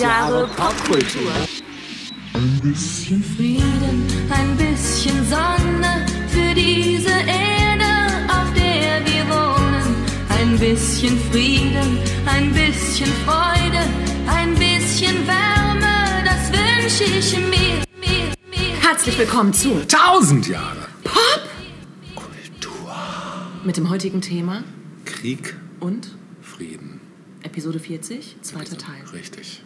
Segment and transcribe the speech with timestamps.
[0.00, 1.30] Jahre Popkultur.
[2.32, 9.94] Ein bisschen Frieden, ein bisschen Sonne für diese Erde, auf der wir wohnen.
[10.30, 13.84] Ein bisschen Frieden, ein bisschen Freude,
[14.26, 18.76] ein bisschen Wärme, das wünsche ich mir, mir, mir.
[18.80, 21.42] Herzlich willkommen zu Tausend Jahre Pop
[22.14, 22.90] Kultur.
[23.64, 24.64] mit dem heutigen Thema
[25.04, 26.08] Krieg, und
[26.40, 27.02] Frieden.
[27.42, 29.02] Episode 40, zweiter Teil.
[29.12, 29.62] Richtig.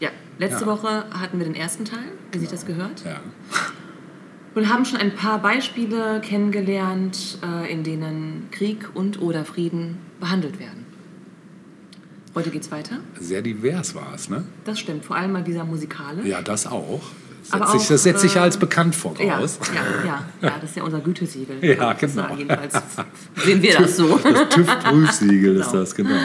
[0.00, 0.66] Ja, letzte Ja.
[0.70, 3.04] Woche hatten wir den ersten Teil, wie sich das gehört.
[3.04, 3.20] Ja.
[4.54, 10.58] Und haben schon ein paar Beispiele kennengelernt, äh, in denen Krieg und oder Frieden behandelt
[10.58, 10.84] werden.
[12.34, 12.96] Heute geht's weiter.
[13.20, 14.44] Sehr divers war es, ne?
[14.64, 16.26] Das stimmt, vor allem mal dieser Musikale.
[16.26, 17.02] Ja, das auch.
[17.42, 19.60] Sich, auch, das setzt sich äh, als bekannt Ja, voraus.
[19.74, 21.56] ja, ja, ja, das ist ja unser Gütesiegel.
[21.62, 22.34] Ja, ich genau.
[22.36, 22.74] Jedenfalls
[23.44, 24.18] sehen wir das so.
[24.18, 25.80] Das TÜV-Prüfsiegel ist Genau.
[25.80, 26.16] das, genau.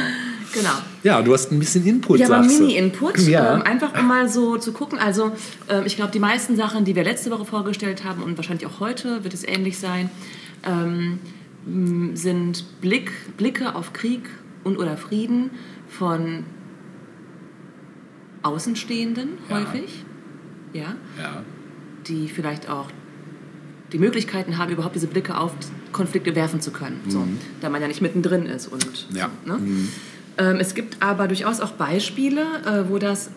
[0.53, 0.69] Genau.
[1.03, 2.41] Ja, du hast ein bisschen Input, Ja, aber.
[2.45, 3.55] Mini-Input, Ja.
[3.55, 4.99] ähm, einfach um mal so zu gucken.
[4.99, 5.31] Also
[5.69, 8.79] ähm, ich glaube, die meisten Sachen, die wir letzte Woche vorgestellt haben und wahrscheinlich auch
[8.79, 10.09] heute wird es ähnlich sein,
[10.63, 11.19] ähm,
[12.15, 14.29] sind Blick, Blicke auf Krieg
[14.63, 15.49] und oder Frieden
[15.87, 16.43] von
[18.41, 19.55] Außenstehenden Ja.
[19.59, 20.03] häufig,
[20.73, 21.43] ja, ja.
[22.07, 22.87] die vielleicht auch
[23.93, 25.53] die Möglichkeiten haben, überhaupt diese Blicke auf
[25.91, 27.25] Konflikte werfen zu können, so,
[27.61, 28.67] da man ja nicht mittendrin ist.
[28.67, 29.15] Und, Mhm.
[29.15, 29.29] Ja.
[29.45, 29.59] ne?
[30.37, 33.29] Ähm, es gibt aber durchaus auch Beispiele, äh, wo das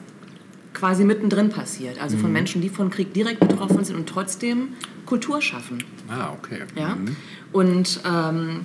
[0.75, 2.01] quasi mittendrin passiert.
[2.03, 2.21] Also Mhm.
[2.23, 4.69] von Menschen, die von Krieg direkt betroffen sind und trotzdem
[5.07, 5.79] Kultur schaffen.
[6.09, 6.61] Ah, okay.
[6.75, 6.97] Ja?
[6.97, 7.17] Mhm.
[7.53, 8.61] Und ähm,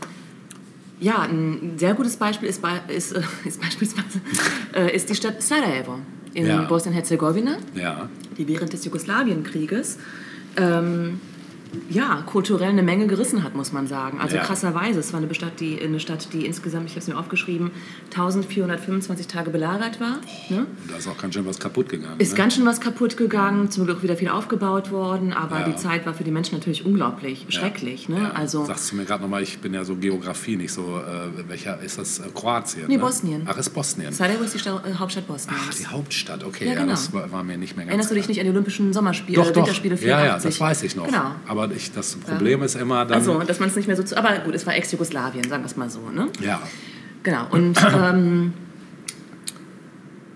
[1.00, 4.20] ja, ein sehr gutes Beispiel ist, ist, äh, ist beispielsweise
[4.74, 6.00] äh, ist die Stadt Sarajevo
[6.34, 6.62] in Ja.
[6.64, 8.09] Bosnien-Herzegowina Ja.
[8.38, 9.98] die während des Jugoslawienkrieges
[10.58, 11.20] ähm,
[11.89, 14.19] ja, kulturell eine Menge gerissen hat, muss man sagen.
[14.19, 14.44] Also Ja.
[14.44, 17.72] krasserweise, es war eine Stadt, die, eine Stadt, die insgesamt, ich habe es mir aufgeschrieben,
[18.11, 20.19] 1425 Tage belagert war.
[20.50, 20.59] Ne?
[20.59, 22.16] Und da ist auch ganz schön was kaputt gegangen.
[22.19, 22.38] Ist ne?
[22.38, 25.69] ganz schön was kaputt gegangen, zum Glück wieder viel aufgebaut worden, aber Ja.
[25.69, 27.51] die Zeit war für die Menschen natürlich unglaublich Ja.
[27.59, 28.09] schrecklich.
[28.09, 28.31] Ne?
[28.35, 31.79] Also, Sagst du mir gerade nochmal, ich bin ja so Geografie nicht so, äh, welcher
[31.81, 32.19] ist das?
[32.19, 32.85] Äh, Kroatien?
[32.88, 33.01] Nee, ne?
[33.01, 33.44] Bosnien.
[33.46, 34.12] Ach, ist Bosnien.
[34.13, 35.59] Sarajevo ist die Sta äh, Hauptstadt Bosniens.
[35.69, 36.88] Ach, die Hauptstadt, okay, Ja, genau.
[36.88, 39.35] das war, war mir nicht mehr ganz Erinnerst du dich nicht an die Olympischen Sommerspiele,
[39.38, 39.57] Doch, äh, doch.
[39.62, 40.07] Winterspiele 84?
[40.28, 41.06] Ja, ja, das weiß ich noch.
[41.07, 41.31] Genau.
[41.47, 43.17] Aber ich, das Problem ist immer dann.
[43.17, 44.17] Also, dass man es nicht mehr so zu.
[44.17, 46.09] Aber gut, es war Ex-Jugoslawien, sagen wir es mal so.
[46.09, 46.27] Ne?
[46.39, 46.61] ja,
[47.23, 47.47] Genau.
[47.51, 48.53] Und ähm,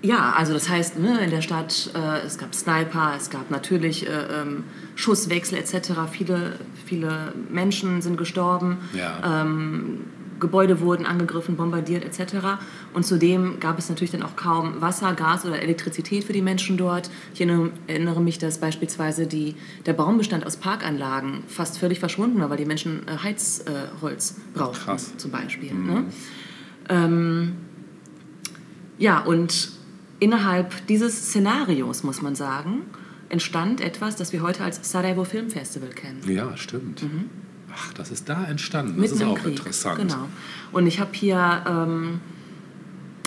[0.02, 4.08] ja, also das heißt, ne, in der Stadt, äh, es gab Sniper, es gab natürlich
[4.08, 4.64] äh, ähm,
[4.96, 5.94] Schusswechsel etc.
[6.12, 8.78] Viele, viele Menschen sind gestorben.
[8.94, 9.42] ja.
[9.42, 10.02] Ähm,
[10.40, 12.36] Gebäude wurden angegriffen, bombardiert etc.
[12.94, 16.78] Und zudem gab es natürlich dann auch kaum Wasser, Gas oder Elektrizität für die Menschen
[16.78, 17.10] dort.
[17.34, 22.58] Ich erinnere, mich, dass beispielsweise die, der Baumbestand aus Parkanlagen fast völlig verschwunden war, weil
[22.58, 25.18] die Menschen äh, Heizholz äh, Holz brauchten Krass.
[25.18, 25.74] zum Beispiel.
[25.74, 26.06] Ne?
[26.90, 27.56] Ähm,
[28.98, 29.72] ja, und
[30.20, 32.84] innerhalb dieses Szenarios, muss man sagen,
[33.30, 36.22] entstand etwas, das wir heute als Sarajevo Film Festival kennen.
[36.28, 37.04] ja, stimmt.
[37.76, 38.94] Ach, das ist da entstanden.
[39.02, 39.12] Das.
[39.12, 39.58] Mitten ist auch Krieg.
[39.58, 40.00] interessant.
[40.00, 40.28] Genau.
[40.72, 41.38] Und ich habe hier
[41.68, 42.20] ähm,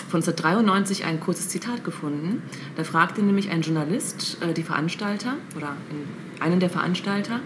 [0.09, 2.41] von 1993 ein kurzes Zitat gefunden.
[2.75, 7.41] Da fragte nämlich ein Journalist äh, die Veranstalter oder in- einen der Veranstalter,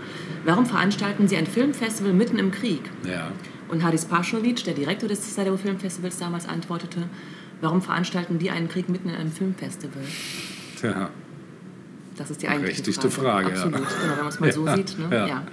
[0.45, 2.81] warum veranstalten Sie ein Filmfestival mitten im Krieg?
[3.07, 3.31] Ja.
[3.67, 7.09] Und Haris Paschovic, der Direktor des Sarajevo Filmfestivals damals, antwortete,
[7.59, 10.03] warum veranstalten die einen Krieg mitten in einem Filmfestival?
[10.79, 11.09] Tja.
[12.15, 13.55] Das ist die eigentliche Berechtigte Frage, ja.
[13.55, 14.99] Absolut, genau, wenn man es mal so Ja, sieht.
[14.99, 15.27] Ne?
[15.27, 15.43] ja.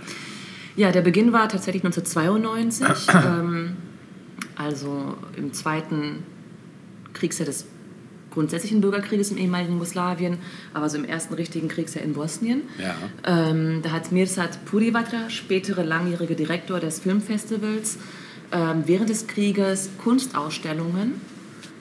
[0.81, 0.93] Ja.
[0.93, 3.77] Der Beginn war tatsächlich 1992, ähm,
[4.57, 6.23] also im zweiten
[7.13, 7.67] Kriegsjahr des
[8.31, 10.39] grundsätzlichen Bürgerkrieges im ehemaligen Jugoslawien,
[10.73, 12.63] aber so im ersten richtigen Kriegsjahr in Bosnien.
[12.79, 12.95] Ja.
[13.27, 17.99] Ähm, da hat Mirsad Purivatra, spätere langjährige Direktor des Filmfestivals,
[18.51, 21.21] ähm, während des Krieges Kunstausstellungen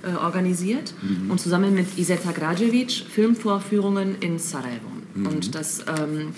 [0.04, 0.94] äh, organisiert
[1.30, 4.99] und zusammen mit Iseta Grajevic Filmvorführungen in Sarajevo.
[5.26, 6.34] Und das ähm,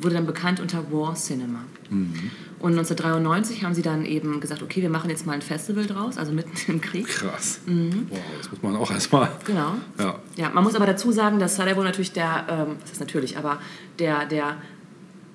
[0.00, 1.60] wurde dann bekannt unter War Cinema.
[2.58, 6.16] Und 1993 haben sie dann eben gesagt, okay, wir machen jetzt mal ein Festival draus,
[6.16, 7.06] also mitten im Krieg.
[7.06, 7.60] Krass.
[7.66, 8.06] Mhm.
[8.10, 9.30] Wow, das muss man auch erstmal.
[9.44, 9.74] Genau.
[9.98, 10.18] Ja.
[10.36, 13.60] Ja, man muss aber dazu sagen, dass Sarajevo natürlich der, ähm, das ist natürlich, aber
[13.98, 14.56] der, der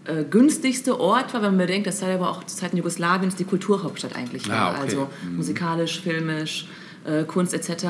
[0.05, 4.15] äh, günstigste Ort war, wenn man bedenkt, dass Sarajevo auch zu Zeiten Jugoslawiens die Kulturhauptstadt
[4.15, 4.57] eigentlich war.
[4.57, 4.81] Ah, okay.
[4.81, 6.67] Also musikalisch, filmisch,
[7.05, 7.85] äh, Kunst etc.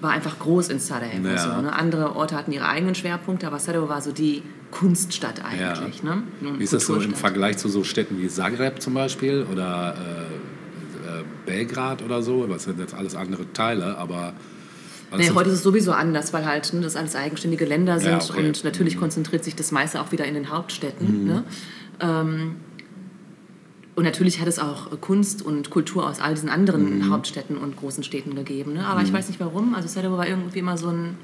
[0.00, 1.28] war einfach groß in Sarajevo.
[1.28, 1.38] Ja.
[1.38, 1.72] So, ne?
[1.72, 6.02] Andere Orte hatten ihre eigenen Schwerpunkte, aber Sarajevo war so die Kunststadt eigentlich.
[6.02, 6.22] Ne?
[6.40, 7.14] Und Wie ist das so im.
[7.14, 12.46] Vergleich zu so Städten wie Zagreb zum Beispiel oder äh, äh, Belgrad oder so?
[12.46, 14.32] Das sind jetzt alles andere Teile, aber.
[15.16, 18.16] Nee, heute ist es sowieso anders, weil halt ne, das alles eigenständige Länder sind Ja,
[18.18, 18.40] okay.
[18.40, 18.48] Mhm.
[18.48, 21.24] und natürlich konzentriert sich das meiste auch wieder in den Hauptstädten.
[21.24, 21.44] Ne?
[22.00, 22.56] Ähm,
[23.96, 27.10] und natürlich hat es auch Kunst und Kultur aus all diesen anderen Mhm.
[27.10, 28.72] Hauptstädten und großen Städten gegeben.
[28.74, 28.84] Ne?
[28.86, 29.74] Aber ich weiß nicht warum.
[29.74, 31.16] Also Sarajevo war irgendwie immer so ein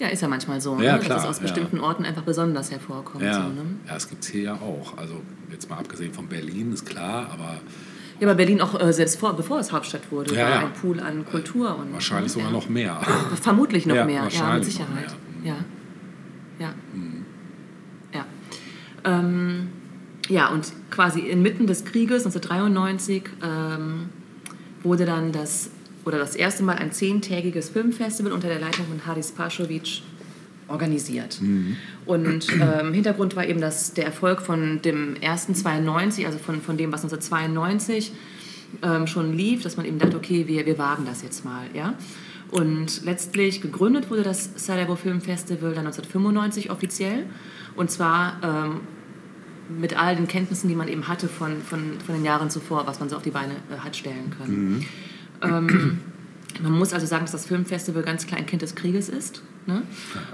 [0.00, 0.98] Ja, ist ja manchmal so, Ja, ne?
[0.98, 1.42] klar, dass es aus ja.
[1.42, 3.22] bestimmten Orten einfach besonders hervorkommt.
[3.22, 3.62] Ja, So, ne?
[3.86, 4.98] ja das gibt es hier ja auch.
[4.98, 5.20] Also
[5.52, 7.60] jetzt mal abgesehen von Berlin, ist klar, aber
[8.18, 10.58] Ja, aber Berlin auch äh, selbst vor, bevor es Hauptstadt wurde, Ja, war ja.
[10.66, 11.78] ein Pool an Kultur.
[11.78, 12.52] Und, wahrscheinlich sogar ja.
[12.52, 13.00] noch mehr.
[13.40, 15.14] Vermutlich noch Ja, mehr, ja, mit Sicherheit.
[15.44, 15.54] mehr.
[15.54, 15.56] Ja.
[16.58, 16.74] Ja.
[16.92, 17.24] Mhm.
[18.12, 18.26] Ja.
[19.04, 19.68] Ähm,
[20.28, 24.08] ja, und quasi inmitten des Krieges 1993 ähm,
[24.82, 25.70] wurde dann das,
[26.04, 30.02] oder das erste Mal ein zehntägiges Filmfestival unter der Leitung von Haris Paschovic
[30.68, 31.40] organisiert.
[31.40, 31.76] Mhm.
[32.06, 36.76] Und ähm, Hintergrund war eben dass der Erfolg von dem ersten 92, also von, von
[36.76, 38.12] dem, was 1992
[38.82, 41.66] ähm, schon lief, dass man eben dachte, okay, wir, wir wagen das jetzt mal.
[41.74, 41.94] Ja?
[42.50, 47.26] Und letztlich gegründet wurde das Sarajevo Film Festival dann 1995 offiziell.
[47.76, 48.80] Und zwar ähm,
[49.68, 53.00] mit all den Kenntnissen, die man eben hatte von, von, von den Jahren zuvor, was
[53.00, 54.86] man so auf die Beine äh, hat stellen können.
[55.42, 56.00] Ähm,
[56.62, 59.42] man muss also sagen, dass das Filmfestival ganz klar ein Kind des Krieges ist.
[59.66, 59.82] Ne?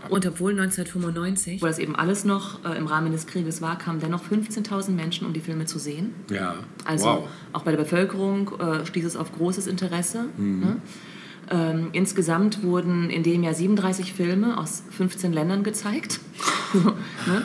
[0.09, 4.01] Und obwohl 1995, wo das eben alles noch äh, im Rahmen des Krieges war, kamen
[4.01, 6.15] dennoch 15.000 Menschen, um die Filme zu sehen.
[6.31, 7.29] Ja, Also wow.
[7.53, 10.27] auch bei der Bevölkerung äh, stieß es auf großes Interesse.
[10.37, 10.77] Ne?
[11.51, 16.21] Ähm, insgesamt wurden in dem Jahr 37 Filme aus 15 Ländern gezeigt.
[17.27, 17.43] ne?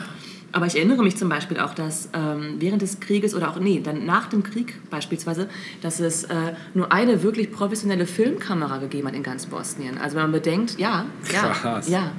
[0.56, 3.78] Aber ich erinnere mich zum Beispiel auch, dass ähm, während des Krieges oder auch, nee,
[3.84, 5.50] dann nach dem Krieg beispielsweise,
[5.82, 9.98] dass es äh, nur eine wirklich professionelle Filmkamera gegeben hat in ganz Bosnien.
[9.98, 11.90] Also wenn man bedenkt, ja, ja, Krass.
[11.90, 12.10] ja,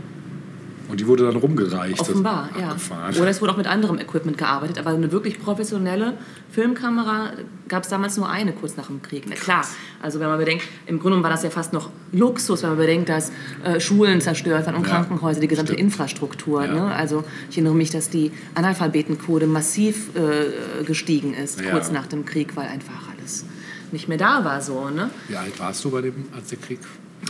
[0.89, 1.99] Und die wurde dann rumgereicht.
[1.99, 2.75] Offenbar, ja.
[3.19, 6.13] Oder es wurde auch mit anderem Equipment gearbeitet, aber eine wirklich professionelle
[6.51, 7.31] Filmkamera
[7.67, 9.25] gab es damals nur eine kurz nach dem Krieg.
[9.27, 9.65] Na klar,
[10.01, 12.77] also wenn man bedenkt, im Grunde genommen war das ja fast noch Luxus, wenn man
[12.79, 13.31] bedenkt, dass
[13.63, 15.87] äh, Schulen zerstört waren und Ja, Krankenhäuser, die gesamte stimmt.
[15.87, 16.65] Infrastruktur.
[16.65, 16.73] Ja.
[16.73, 16.95] Ne?
[16.95, 21.71] Also ich erinnere mich, dass die Analphabetenquote massiv äh, gestiegen ist, Ja.
[21.71, 23.45] kurz nach dem Krieg, weil einfach alles
[23.91, 24.89] nicht mehr da war so.
[24.89, 25.09] Ne?
[25.27, 26.79] Wie alt warst du bei dem, als der Krieg?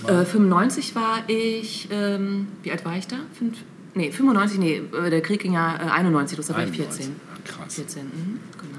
[0.05, 3.17] Äh, 95 war ich, ähm, wie alt war ich da?
[3.33, 3.57] Fünf,
[3.95, 7.05] nee, 95, nee, äh, der Krieg ging ja äh, 91, das war ich 91.
[7.05, 7.15] 14.
[7.45, 7.75] Ja, krass.
[7.75, 8.77] 14, mhm, genau.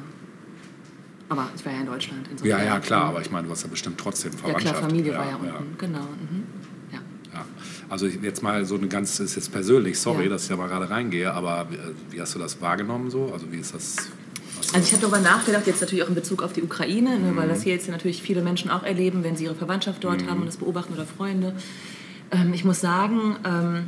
[1.30, 2.26] Aber ich war ja in Deutschland.
[2.30, 2.58] Insofern.
[2.58, 4.76] Ja, ja, klar, aber ich meine, du hast ja bestimmt trotzdem Ja, Verwandtschaft.
[4.78, 5.98] klar, Familie war ja unten, genau.
[6.00, 6.44] Mhm.
[6.92, 6.98] Ja.
[7.34, 7.44] Ja.
[7.88, 10.30] Also jetzt mal so eine ganz, ist jetzt persönlich, sorry, Ja.
[10.30, 13.30] dass ich da mal gerade reingehe, aber äh, wie hast du das wahrgenommen so?
[13.32, 13.96] Also wie ist das?
[14.74, 17.36] Also ich habe darüber nachgedacht, jetzt natürlich auch in Bezug auf die Ukraine, ne, Mhm.
[17.36, 20.40] weil das hier jetzt natürlich viele Menschen auch erleben, wenn sie ihre Verwandtschaft dort haben
[20.40, 21.54] und das beobachten oder Freunde.
[22.30, 23.84] Ähm, ich muss sagen, ähm,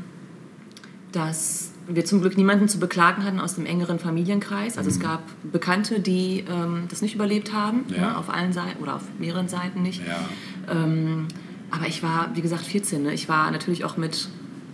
[1.12, 4.78] dass wir zum Glück niemanden zu beklagen hatten aus dem engeren Familienkreis.
[4.78, 7.94] Also es gab Bekannte, die ähm, das nicht überlebt haben, Mhm.
[7.94, 8.00] Ja.
[8.12, 10.00] ne, auf allen Seiten oder auf mehreren Seiten nicht.
[10.06, 10.18] ja,
[10.72, 11.26] Ähm,
[11.70, 13.02] aber ich war, wie gesagt, 14.
[13.02, 13.12] Ne?
[13.12, 14.28] Ich war natürlich auch mit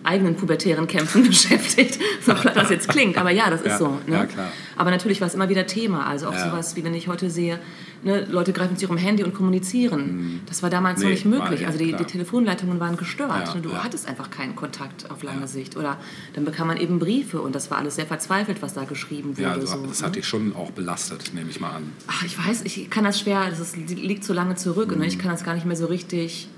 [0.07, 3.19] eigenen pubertären Kämpfen beschäftigt, so platt das jetzt klingt.
[3.19, 3.89] Aber ja, das ist Ja, so.
[4.07, 4.29] Ne?
[4.37, 4.51] ja.
[4.77, 6.07] Aber natürlich war es immer wieder Thema.
[6.07, 6.51] Also auch Ja.
[6.51, 7.59] sowas, wie wenn ich heute sehe,
[8.03, 10.41] ne, Leute greifen zu ihrem Handy und kommunizieren.
[10.47, 11.09] Das war damals noch Mhm.
[11.09, 11.61] Nee, nicht möglich.
[11.63, 13.49] war- also die, die Telefonleitungen waren gestört.
[13.49, 13.61] Ja, ne?
[13.63, 15.77] Du hattest einfach keinen Kontakt auf lange Sicht.
[15.77, 15.99] Oder
[16.35, 19.43] dann bekam man eben Briefe und das war alles sehr verzweifelt, was da geschrieben wurde.
[19.43, 20.07] ja also, so, das ne?
[20.07, 21.93] hat dich schon auch belastet, nehme ich mal an.
[22.07, 24.97] Ach, ich weiß, ich kann das schwer, das ist, liegt so lange zurück Mhm.
[24.97, 26.49] und ich kann das gar nicht mehr so richtig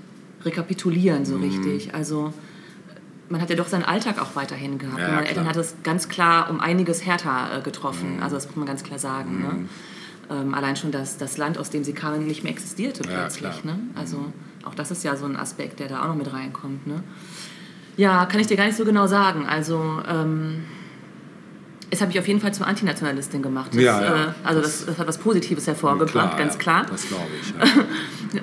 [0.45, 1.25] rekapitulieren, Mhm.
[1.25, 1.93] so richtig.
[1.93, 2.33] Also
[3.29, 4.99] man hat ja doch seinen Alltag auch weiterhin gehabt.
[4.99, 5.29] Ja, meine klar.
[5.29, 8.19] Eltern hat es ganz klar um einiges härter äh, getroffen.
[8.21, 9.37] Also das muss man ganz klar sagen.
[9.37, 9.41] Mhm.
[9.43, 9.69] Ne?
[10.31, 13.63] Ähm, allein schon, dass das Land, aus dem sie kamen, nicht mehr existierte Ja, plötzlich.
[13.63, 13.79] Ne?
[13.95, 14.25] Also
[14.63, 16.87] auch das ist ja so ein Aspekt, der da auch noch mit reinkommt.
[16.87, 17.03] Ne?
[17.97, 19.45] Ja, kann ich dir gar nicht so genau sagen.
[19.47, 20.65] Also ähm,
[21.91, 23.71] es hat mich auf jeden Fall zur Antinationalistin gemacht.
[23.73, 24.23] Das, Ja, ja.
[24.25, 26.85] Äh, also das, das hat was Positives hervorgebracht, Klar, ganz ja, klar.
[26.89, 27.53] Das glaube ich.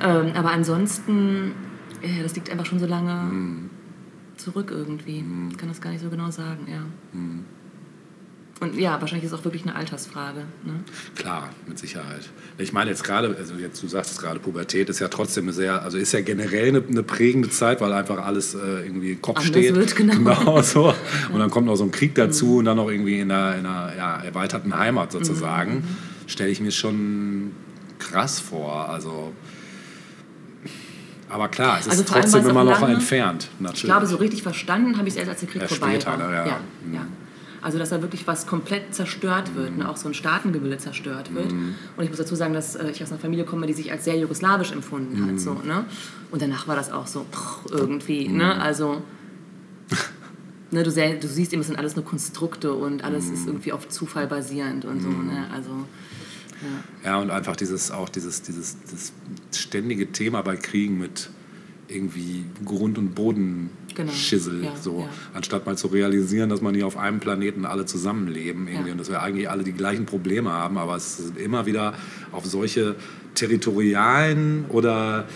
[0.02, 1.54] Ähm, aber ansonsten,
[2.02, 3.70] ja, das liegt einfach schon so lange Mhm.
[4.36, 5.24] Zurück irgendwie.
[5.50, 6.84] Ich kann das gar nicht so genau sagen, ja.
[7.12, 7.44] Mhm.
[8.58, 10.40] Und ja, wahrscheinlich ist es auch wirklich eine Altersfrage.
[10.64, 10.80] Ne?
[11.14, 12.30] Klar, mit Sicherheit.
[12.56, 15.52] Ich meine jetzt gerade, also jetzt du sagst es gerade, Pubertät ist ja trotzdem eine
[15.52, 19.20] sehr, also ist ja generell eine, eine prägende Zeit, weil einfach alles äh, irgendwie im
[19.20, 19.74] Kopf Anders steht.
[19.74, 20.62] wird, genau.
[20.62, 20.94] so.
[21.32, 23.66] Und dann kommt noch so ein Krieg dazu und dann noch irgendwie in einer, in
[23.66, 25.74] einer ja, erweiterten Heimat sozusagen.
[25.74, 25.84] Mhm.
[26.26, 27.50] Stelle ich mir schon
[27.98, 28.88] krass vor.
[28.88, 29.32] Also
[31.28, 33.48] aber klar, es ist Also allem, trotzdem immer noch lange- entfernt.
[33.58, 33.84] Natürlich.
[33.84, 36.18] Ich glaube, so richtig verstanden habe ich es erst, als der Krieg Erst vorbei später,
[36.18, 36.32] war.
[36.32, 36.46] ja.
[36.46, 36.94] ja, Mhm.
[36.94, 37.06] ja.
[37.62, 39.88] Also, dass da wirklich was komplett zerstört wird, ne?
[39.88, 41.50] auch so ein Staatengebilde zerstört wird.
[41.50, 41.74] Mhm.
[41.96, 44.04] Und ich muss dazu sagen, dass äh, ich aus einer Familie komme, die sich als
[44.04, 45.28] sehr jugoslawisch empfunden Mhm.
[45.32, 45.40] hat.
[45.40, 45.84] So, ne?
[46.30, 48.28] Und danach war das auch so pff, irgendwie.
[48.28, 48.36] Mhm.
[48.36, 48.60] Ne?
[48.60, 49.02] Also,
[50.70, 53.34] ne, du, seh, du siehst eben, es sind alles nur Konstrukte und alles Mhm.
[53.34, 55.08] ist irgendwie auf Zufall basierend und so.
[55.08, 55.46] Ne?
[55.52, 55.70] Also,
[57.04, 59.12] Ja, und einfach dieses, auch dieses, dieses, dieses
[59.54, 61.30] ständige Thema bei Kriegen mit
[61.88, 64.60] irgendwie Grund- und Bodenschissel.
[64.60, 65.00] Genau, ja, so.
[65.00, 65.08] ja.
[65.34, 68.92] Anstatt mal zu realisieren, dass man hier auf einem Planeten alle zusammenleben irgendwie Ja.
[68.92, 71.94] und dass wir eigentlich alle die gleichen Probleme haben, aber es sind immer wieder
[72.32, 72.96] auf solche
[73.34, 75.26] territorialen oder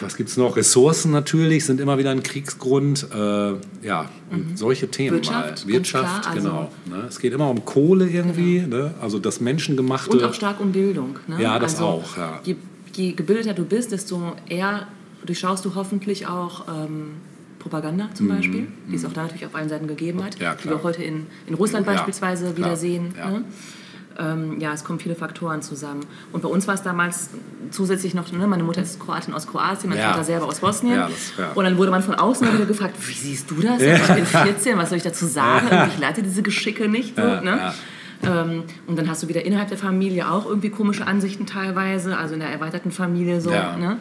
[0.00, 0.56] Was gibt es noch?
[0.56, 3.06] Ressourcen natürlich sind immer wieder ein Kriegsgrund.
[3.14, 3.52] Äh,
[3.86, 5.14] ja, und solche Themen Mhm.
[5.16, 5.72] Wirtschaft, mal.
[5.72, 6.70] Wirtschaft, klar, also- genau.
[6.86, 7.04] Ne?
[7.08, 8.94] Es geht immer um Kohle irgendwie, ne?
[9.00, 10.10] also das Menschengemachte.
[10.10, 11.16] Und auch stark um Bildung.
[11.26, 11.42] Ne?
[11.42, 12.40] Ja, das auch, ja.
[12.44, 12.56] Je,
[12.94, 14.86] je gebildeter du bist, desto eher
[15.24, 17.12] durchschaust du hoffentlich auch ähm,
[17.58, 20.54] Propaganda zum Beispiel, die es auch da natürlich auf allen Seiten gegeben hat, Mhm, Ja,
[20.54, 23.14] die wir auch heute in, in Russland Ja, beispielsweise wieder sehen.
[24.20, 24.32] Ja.
[24.32, 26.00] Ähm, ja, es kommen viele Faktoren zusammen.
[26.32, 27.30] Und bei uns war es damals
[27.70, 30.10] zusätzlich noch, ne, meine Mutter ist Kroatin aus Kroatien, mein Ja.
[30.12, 30.96] Vater selber aus Bosnien.
[30.96, 31.52] Ja, das- ja.
[31.54, 33.80] Und dann wurde man von außen wieder gefragt, wie siehst du das?
[33.80, 35.66] Ich bin 14, was soll ich dazu sagen?
[35.94, 37.16] Ich leite diese Geschicke nicht.
[37.16, 37.72] So, ne?
[38.22, 42.34] Ähm, und dann hast du wieder innerhalb der Familie auch irgendwie komische Ansichten teilweise, also
[42.34, 43.48] in der erweiterten Familie so.
[43.50, 43.96] Ne?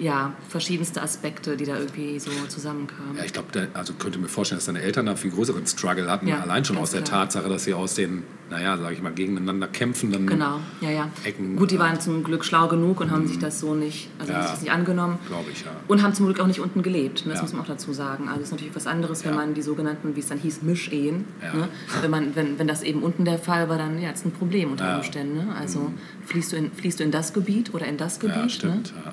[0.00, 3.16] Ja, verschiedenste Aspekte, die da irgendwie so zusammenkamen.
[3.16, 6.28] Ja, ich glaube, also könnte mir vorstellen, dass deine Eltern da viel größeren Struggle hatten,
[6.28, 7.22] Ja, allein schon aus der klar.
[7.24, 11.08] Tatsache, dass sie aus den, naja, sage ich mal, gegeneinander kämpfenden Genau, ja, ja.
[11.24, 14.08] Ecken, Gut, die äh, waren zum Glück schlau genug und haben sich das so nicht,
[14.18, 14.42] also haben Ja.
[14.46, 15.18] sich das nicht angenommen.
[15.28, 15.70] glaube ich, ja.
[15.88, 17.32] Und haben zum Glück auch nicht unten gelebt, ne?
[17.32, 17.42] das Ja.
[17.42, 18.28] muss man auch dazu sagen.
[18.28, 21.24] Also es ist natürlich was anderes, wenn man die sogenannten, wie es dann hieß, Mischehen,
[21.54, 21.68] ne?
[22.02, 24.70] wenn, man, wenn, wenn das eben unten der Fall war, dann ja, ist ein Problem
[24.72, 24.90] unter.
[24.92, 24.98] Mhm.
[24.98, 25.36] Umständen.
[25.36, 25.54] Ne?
[25.58, 25.92] Also
[26.26, 28.36] fließt, du in, fließt du in das Gebiet oder in das Gebiet.
[28.36, 28.94] Ja, stimmt.
[28.94, 29.02] Ne?
[29.06, 29.12] Ja.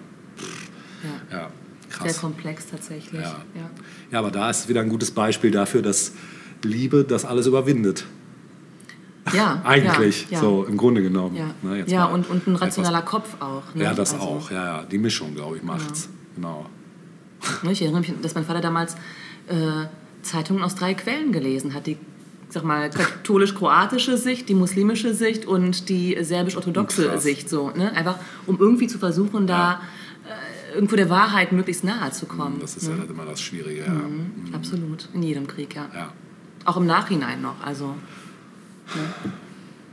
[1.31, 1.37] Ja.
[1.37, 1.49] ja,
[1.89, 2.19] Sehr krass.
[2.21, 3.21] komplex tatsächlich.
[3.21, 3.41] Ja.
[3.55, 3.69] Ja.
[4.11, 6.13] Ja, aber da ist wieder ein gutes Beispiel dafür, dass
[6.63, 8.05] Liebe das alles überwindet.
[9.33, 10.39] Ja, Eigentlich, ja, ja.
[10.39, 11.35] so im Grunde genommen.
[11.35, 13.63] Ja, Ne, jetzt ja und, und ein etwas- rationaler Kopf auch.
[13.73, 13.83] Ne?
[13.83, 14.51] Ja, das Also, auch.
[14.51, 14.83] Ja, ja.
[14.83, 16.09] Die Mischung, glaube ich, macht's.
[16.35, 16.65] Genau.
[17.63, 18.95] Ne, ich erinnere mich, dass mein Vater damals
[19.47, 19.85] äh,
[20.21, 21.87] Zeitungen aus drei Quellen gelesen hat.
[21.87, 21.97] Die,
[22.49, 27.23] sag mal, katholisch-kroatische Sicht, die muslimische Sicht und die serbisch-orthodoxe Krass.
[27.23, 27.49] Sicht.
[27.49, 27.91] So, ne?
[27.93, 28.17] Einfach,
[28.47, 29.81] um irgendwie zu versuchen, da
[30.75, 32.57] irgendwo der Wahrheit möglichst nahe zu kommen.
[32.61, 33.81] Das ist ja halt immer das Schwierige.
[33.81, 33.89] Ja.
[33.91, 34.53] Mhm.
[34.53, 35.87] Absolut, in jedem Krieg, ja.
[35.93, 36.09] ja.
[36.65, 37.55] Auch im Nachhinein noch.
[37.65, 39.33] Also, ne?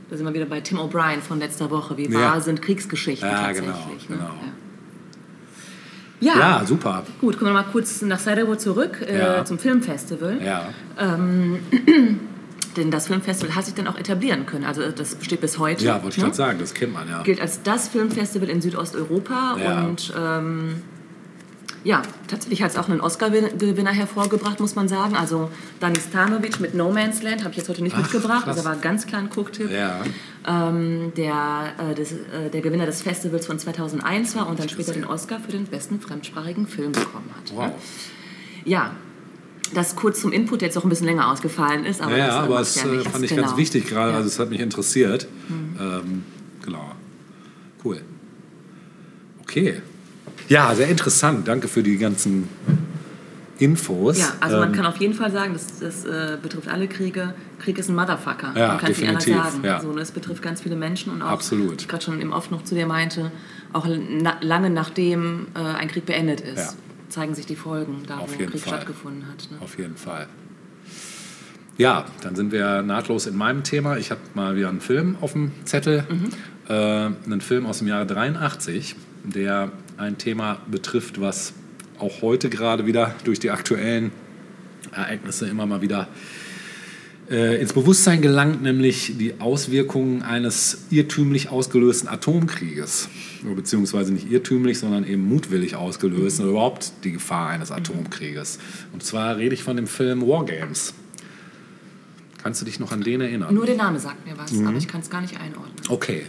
[0.09, 1.97] Da sind wir wieder bei Tim O'Brien von letzter Woche.
[1.97, 2.19] Wie Ja.
[2.19, 4.07] wahr sind Kriegsgeschichten Ja, tatsächlich?
[4.07, 4.27] genau, ne?
[4.27, 4.33] genau.
[6.19, 6.39] Ja.
[6.59, 6.65] Ja.
[6.65, 7.03] Super.
[7.19, 10.39] Gut, kommen wir mal kurz nach Sarajevo zurück äh, zum Filmfestival.
[10.43, 10.69] Ja.
[12.75, 14.65] Denn das Filmfestival hat sich dann auch etablieren können.
[14.65, 15.85] Also das besteht bis heute.
[15.85, 16.23] Ja, wollte ich ne?
[16.23, 17.23] gerade sagen, das kennt man ja.
[17.23, 19.57] Gilt als das Filmfestival in Südosteuropa.
[19.63, 19.83] Ja.
[19.83, 20.81] Und ähm,
[21.83, 25.15] ja, tatsächlich hat es auch einen Oscar-Gewinner hervorgebracht, muss man sagen.
[25.15, 25.49] Also
[25.81, 28.45] Dani Stanovic mit No Man's Land habe ich jetzt heute nicht Ach, mitgebracht.
[28.45, 28.57] krass.
[28.57, 29.69] Also war ganz klar ein Gucktipp.
[29.69, 30.01] Ja.
[30.47, 34.93] Ähm, der, äh, des, äh, der Gewinner des Festivals von 2001 war und dann später
[34.93, 37.53] den Oscar für den besten fremdsprachigen Film bekommen hat.
[37.53, 37.71] Wow.
[38.63, 38.91] Ja,
[39.73, 42.01] das kurz zum Input, jetzt auch ein bisschen länger ausgefallen ist.
[42.01, 43.11] Aber ja, das, äh, aber es ja äh, nichts.
[43.11, 43.41] fand ich Genau.
[43.43, 44.11] ganz wichtig gerade, Ja.
[44.11, 44.17] Mhm.
[44.17, 45.27] also es hat mich interessiert.
[45.79, 46.23] Ähm,
[46.63, 46.91] genau.
[47.83, 48.01] Cool.
[49.41, 49.81] Okay.
[50.49, 51.47] Ja, sehr interessant.
[51.47, 52.47] Danke für die ganzen
[53.59, 54.17] Infos.
[54.19, 57.33] Ja, also man Ähm, kann auf jeden Fall sagen, das, das äh, betrifft alle Kriege.
[57.59, 58.51] Krieg ist ein Motherfucker.
[58.55, 59.63] Ja, man kann es nicht anders sagen.
[59.63, 59.79] ja.
[59.79, 61.71] So, ne, es betrifft ganz viele Menschen und auch, Absolut.
[61.71, 63.31] wie ich gerade schon im Oft noch zu dir meinte,
[63.71, 66.73] auch na, lange nachdem äh, ein Krieg beendet ist, Ja.
[67.13, 68.73] Zeigen sich die Folgen, da Auf wo jeden Krieg Fall.
[68.73, 69.49] stattgefunden hat.
[69.51, 69.57] Ne?
[69.61, 70.27] Auf jeden Fall.
[71.77, 73.97] Ja, dann sind wir nahtlos in meinem Thema.
[73.97, 76.03] Ich habe mal wieder einen Film auf dem Zettel.
[76.09, 76.29] Mhm.
[76.67, 81.53] Äh, einen Film aus dem Jahre 83, der ein Thema betrifft, was
[81.99, 84.11] auch heute gerade wieder durch die aktuellen
[84.91, 86.07] Ereignisse immer mal wieder
[87.33, 93.09] äh, ins Bewusstsein gelangt, nämlich die Auswirkungen eines irrtümlich ausgelösten Atomkrieges.
[93.55, 98.59] Beziehungsweise nicht irrtümlich, sondern eben mutwillig ausgelöst oder überhaupt die Gefahr eines Atomkrieges.
[98.93, 100.93] Und zwar rede ich von dem Film War Games.
[102.41, 103.53] Kannst du dich noch an den erinnern?
[103.55, 104.67] Nur der Name sagt mir was, Mhm.
[104.67, 105.73] aber ich kann es gar nicht einordnen.
[105.89, 106.23] Okay.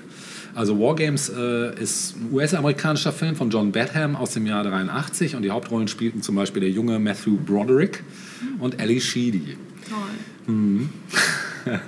[0.54, 5.34] Also War Games äh, ist ein US-amerikanischer Film von John Badham aus dem Jahr 83
[5.34, 8.04] und die Hauptrollen spielten zum Beispiel der junge Matthew Broderick
[8.60, 9.56] und Ellie Sheedy.
[9.88, 9.98] Toll.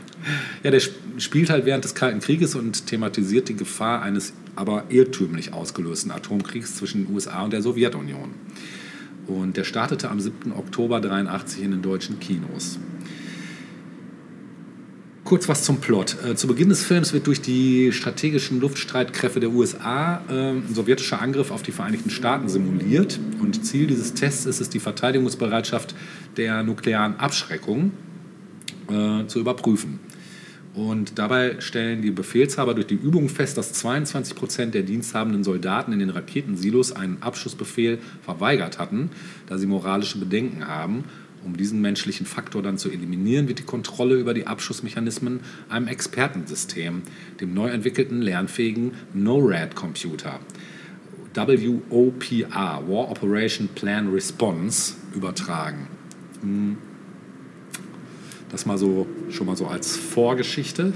[0.64, 4.84] Ja, der sp- spielt halt während des Kalten Krieges und thematisiert die Gefahr eines aber
[4.88, 8.30] irrtümlich ausgelösten Atomkriegs zwischen den USA und der Sowjetunion.
[9.26, 10.52] Und der startete am 7.
[10.52, 12.78] Oktober 83 in den deutschen Kinos.
[15.24, 16.16] Kurz was zum Plot.
[16.24, 21.20] Äh, zu Beginn des Films wird durch die strategischen Luftstreitkräfte der USA äh, ein sowjetischer
[21.20, 23.18] Angriff auf die Vereinigten Staaten simuliert.
[23.40, 25.96] Und Ziel dieses Tests ist es, die Verteidigungsbereitschaft
[26.36, 27.90] der nuklearen Abschreckung
[28.90, 30.00] äh, zu überprüfen.
[30.76, 35.94] Und dabei stellen die Befehlshaber durch die Übung fest, dass 22 Prozent der diensthabenden Soldaten
[35.94, 39.10] in den Raketensilos einen Abschussbefehl verweigert hatten,
[39.46, 41.04] da sie moralische Bedenken haben.
[41.46, 45.40] Um diesen menschlichen Faktor dann zu eliminieren, wird die Kontrolle über die Abschussmechanismen
[45.70, 47.02] einem Expertensystem,
[47.40, 50.40] dem neu entwickelten lernfähigen NORAD-Computer,
[51.34, 55.86] WOPR, War Operation Plan Response, übertragen.
[58.50, 60.92] Das mal so schon mal so als Vorgeschichte.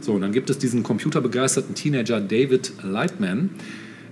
[0.00, 3.50] So, und dann gibt es diesen computerbegeisterten Teenager David Lightman,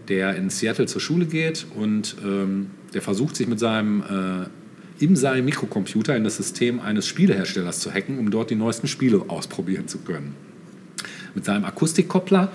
[0.09, 5.17] der in Seattle zur Schule geht und ähm, der versucht sich mit seinem äh, in
[5.17, 9.89] seinem Mikrocomputer in das System eines Spieleherstellers zu hacken, um dort die neuesten Spiele ausprobieren
[9.89, 10.37] zu können.
[11.35, 12.53] Mit seinem Akustikkoppler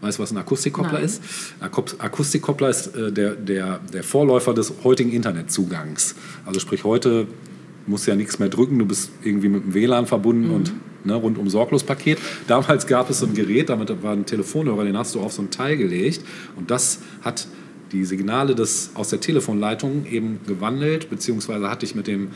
[0.00, 1.04] Weißt du, was ein Akustikkoppler Nein.
[1.04, 1.22] ist?
[1.60, 6.14] Akustikkoppler ist äh, der, der, der Vorläufer des heutigen Internetzugangs.
[6.44, 7.26] Also sprich, heute
[7.86, 10.72] musst ja nichts mehr drücken, du bist irgendwie mit dem WLAN verbunden und
[11.04, 12.18] ne, rundum sorglos Paket.
[12.46, 15.42] Damals gab es so ein Gerät, damit war ein Telefonhörer, den hast du auf so
[15.42, 16.22] ein Teil gelegt
[16.56, 17.46] und das hat
[17.92, 22.28] die Signale des, aus der Telefonleitung eben gewandelt, beziehungsweise hat dich mit dem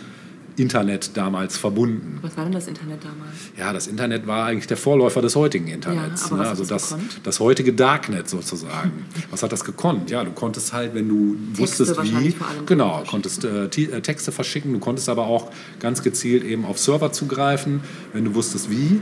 [0.61, 2.19] Internet damals verbunden.
[2.23, 3.37] Was war denn das Internet damals?
[3.59, 6.27] Ja, das Internet war eigentlich der Vorläufer des heutigen Internets.
[6.27, 6.49] Ja, aber ne?
[6.49, 7.21] Also das, gekonnt?
[7.25, 8.93] das heutige Darknet sozusagen.
[9.31, 10.11] was hat das gekonnt?
[10.11, 12.35] Ja, du konntest halt, wenn du wusstest, wie.
[12.67, 14.73] Genau, konntest äh, äh, Texte verschicken.
[14.73, 17.81] Du konntest aber auch ganz gezielt eben auf Server zugreifen,
[18.13, 19.01] wenn du wusstest, wie.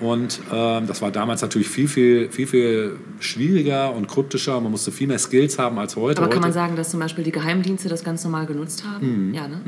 [0.00, 4.60] Und ähm, das war damals natürlich viel, viel, viel, viel schwieriger und kryptischer.
[4.60, 6.22] Man musste viel mehr Skills haben als heute.
[6.22, 8.88] Aber kann man heute sagen, dass zum Beispiel die Geheimdienste das ganz normal genutzt Mhm.
[8.88, 9.34] haben?
[9.34, 9.60] Ja, ne?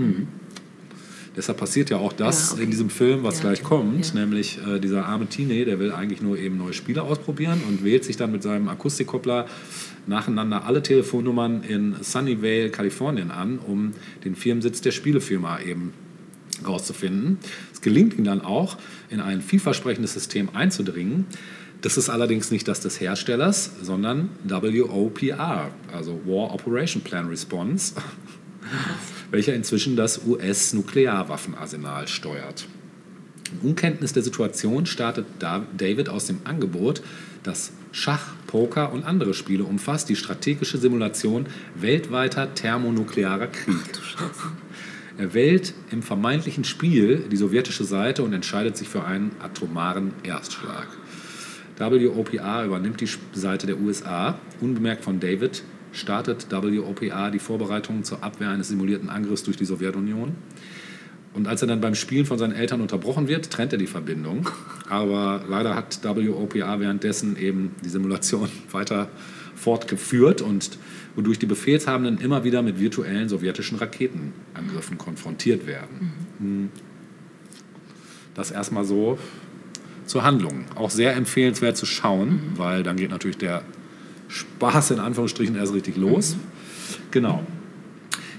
[1.41, 2.65] Deshalb passiert ja auch das Ja, okay.
[2.65, 3.45] in diesem Film, was Ja.
[3.45, 4.21] gleich kommt, Ja.
[4.21, 8.05] nämlich äh, dieser arme Tine, der will eigentlich nur eben neue Spiele ausprobieren und wählt
[8.05, 9.47] sich dann mit seinem Akustikkoppler
[10.07, 13.93] nacheinander alle Telefonnummern in Sunnyvale, Kalifornien an, um
[14.23, 15.95] den Firmensitz der Spielefirma eben
[16.69, 17.39] rauszufinden.
[17.73, 18.77] Es gelingt ihm dann auch,
[19.09, 21.25] in ein vielversprechendes System einzudringen.
[21.81, 27.95] Das ist allerdings nicht das des Herstellers, sondern WOPR, also War Operation Plan Response,
[29.31, 32.67] welcher inzwischen das US-Nuklearwaffenarsenal steuert.
[33.53, 37.03] In Unkenntnis der Situation startet Da- David aus dem Angebot,
[37.43, 43.77] das Schach, Poker und andere Spiele umfasst, die strategische Simulation weltweiter thermonuklearer Krieg.
[45.19, 50.87] Er wählt im vermeintlichen Spiel die sowjetische Seite und entscheidet sich für einen atomaren Erstschlag.
[51.79, 54.39] WOPR übernimmt die Seite der USA.
[54.61, 60.35] Unbemerkt von David startet WOPR die Vorbereitungen zur Abwehr eines simulierten Angriffs durch die Sowjetunion.
[61.33, 64.49] Und als er dann beim Spielen von seinen Eltern unterbrochen wird, trennt er die Verbindung.
[64.89, 69.09] Aber leider hat WOPR währenddessen eben die Simulation weiter
[69.55, 70.79] fortgeführt und
[71.15, 76.13] wodurch die Befehlshabenden immer wieder mit virtuellen sowjetischen Raketenangriffen konfrontiert werden.
[76.39, 76.69] Hm.
[78.35, 79.19] Das erstmal so
[80.07, 80.65] zur Handlung.
[80.75, 83.63] Auch sehr empfehlenswert zu schauen, weil dann geht natürlich der
[84.31, 86.37] Spaß in Anführungsstrichen erst richtig los.
[87.11, 87.43] Genau.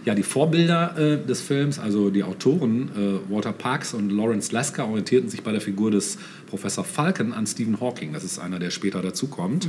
[0.04, 4.88] Ja, die Vorbilder äh, des Films, also die Autoren äh, Walter Parks und Lawrence Lasker,
[4.88, 8.12] orientierten sich bei der Figur des Professor Falcon an Stephen Hawking.
[8.12, 9.68] Das ist einer, der später dazukommt.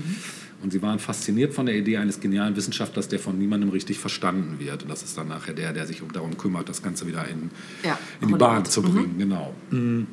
[0.63, 4.59] Und sie waren fasziniert von der Idee eines genialen Wissenschaftlers, der von niemandem richtig verstanden
[4.59, 4.85] wird.
[4.85, 7.51] Und das ist dann nachher der, der sich um- darum kümmert, das Ganze wieder in,
[7.85, 8.35] Ja, in die.
[8.35, 9.17] Bahn zu bringen.
[9.19, 9.53] Genau.
[9.71, 10.05] Mm.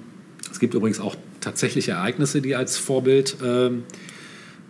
[0.52, 3.84] Es gibt übrigens auch tatsächliche Ereignisse, die als Vorbild ähm,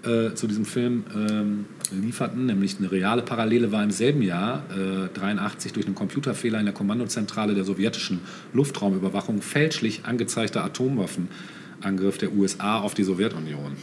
[0.03, 5.07] äh, zu diesem Film ähm, lieferten, nämlich eine reale Parallele war im selben Jahr, äh,
[5.17, 8.21] 83, durch einen Computerfehler in der Kommandozentrale der sowjetischen
[8.53, 13.73] Luftraumüberwachung fälschlich angezeigter Atomwaffenangriff der USA auf die Sowjetunion.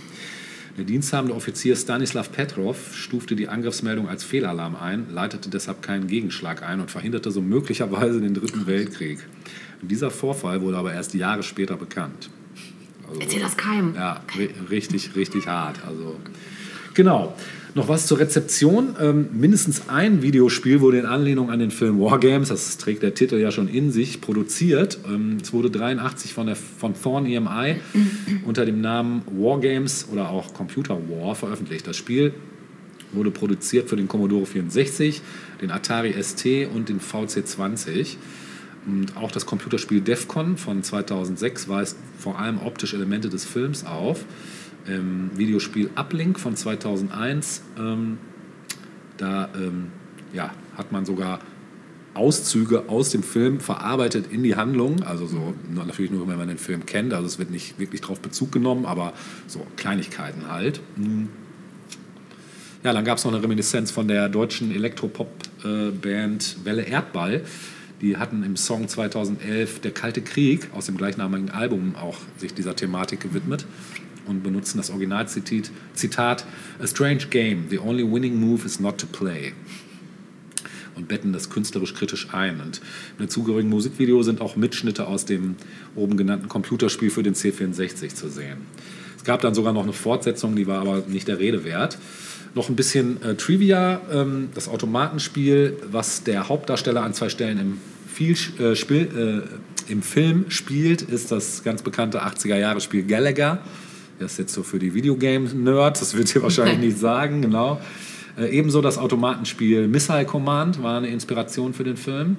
[0.77, 6.63] Der diensthabende Offizier Stanislav Petrov stufte die Angriffsmeldung als Fehlalarm ein, leitete deshalb keinen Gegenschlag
[6.63, 9.19] ein und verhinderte so möglicherweise den Dritten Weltkrieg.
[9.81, 12.31] Dieser Vorfall wurde aber erst Jahre später bekannt.
[13.09, 13.95] Also, Erzähl das keinem.
[13.95, 15.81] ja, ri richtig, richtig hart.
[15.87, 16.17] Also,
[16.95, 17.35] genau.
[17.77, 18.97] Noch was zur Rezeption.
[18.99, 23.37] Ähm, mindestens ein Videospiel wurde in Anlehnung an den Film Wargames, das trägt der Titel
[23.37, 24.99] ja schon in sich, produziert.
[25.07, 27.77] Ähm, es wurde 83 von, der, von Thorn EMI
[28.47, 31.87] unter dem Namen Wargames oder auch Computer War veröffentlicht.
[31.87, 32.33] Das Spiel
[33.13, 35.21] wurde produziert für den Commodore 64,
[35.61, 38.17] den Atari ST und den VC20.
[38.87, 44.25] Und auch das Computerspiel Defcon von 2006 weist vor allem optische Elemente des Films auf.
[44.87, 48.19] Im Videospiel Uplink von 2001, ähm,
[49.17, 49.89] da ähm,
[50.33, 51.41] ja, hat man sogar
[52.15, 55.03] Auszüge aus dem Film verarbeitet in die Handlung.
[55.03, 57.13] Also so natürlich nur, wenn man den Film kennt.
[57.13, 59.13] Also es wird nicht wirklich darauf Bezug genommen, aber
[59.49, 60.81] so Kleinigkeiten halt.
[62.85, 67.43] Ja, dann gab es noch eine Reminiszenz von der deutschen Elektropop-Band Welle Erdball.
[68.01, 72.77] Die hatten im Song 2011 Der Kalte Krieg aus dem gleichnamigen Album auch sich dieser
[72.77, 73.67] Thematik gewidmet
[74.27, 76.45] und benutzen das Originalzitat Zitat,
[76.79, 79.53] A strange game, the only winning move is not to play
[80.97, 82.61] und betten das künstlerisch kritisch ein.
[82.61, 82.81] Und
[83.19, 85.57] im dazugehörigen Musikvideo sind auch Mitschnitte aus dem
[85.95, 88.59] oben genannten Computerspiel für den C64 zu sehen.
[89.17, 91.99] Es gab dann sogar noch eine Fortsetzung, die war aber nicht der Rede wert.
[92.57, 97.79] Noch ein bisschen äh, Trivia, ähm, das Automatenspiel, was der Hauptdarsteller an zwei Stellen im,
[98.09, 99.45] viel, äh, Spiel,
[99.87, 103.59] äh, im Film spielt, ist das ganz bekannte 80er-Jahre-Spiel Gallagher.
[104.19, 107.79] Das ist jetzt so für die Videogame-Nerds, das wird ihr wahrscheinlich nicht sagen, genau.
[108.39, 112.39] Äh, ebenso das Automatenspiel Missile Command war eine Inspiration für den Film.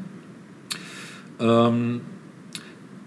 [1.39, 2.01] Ähm,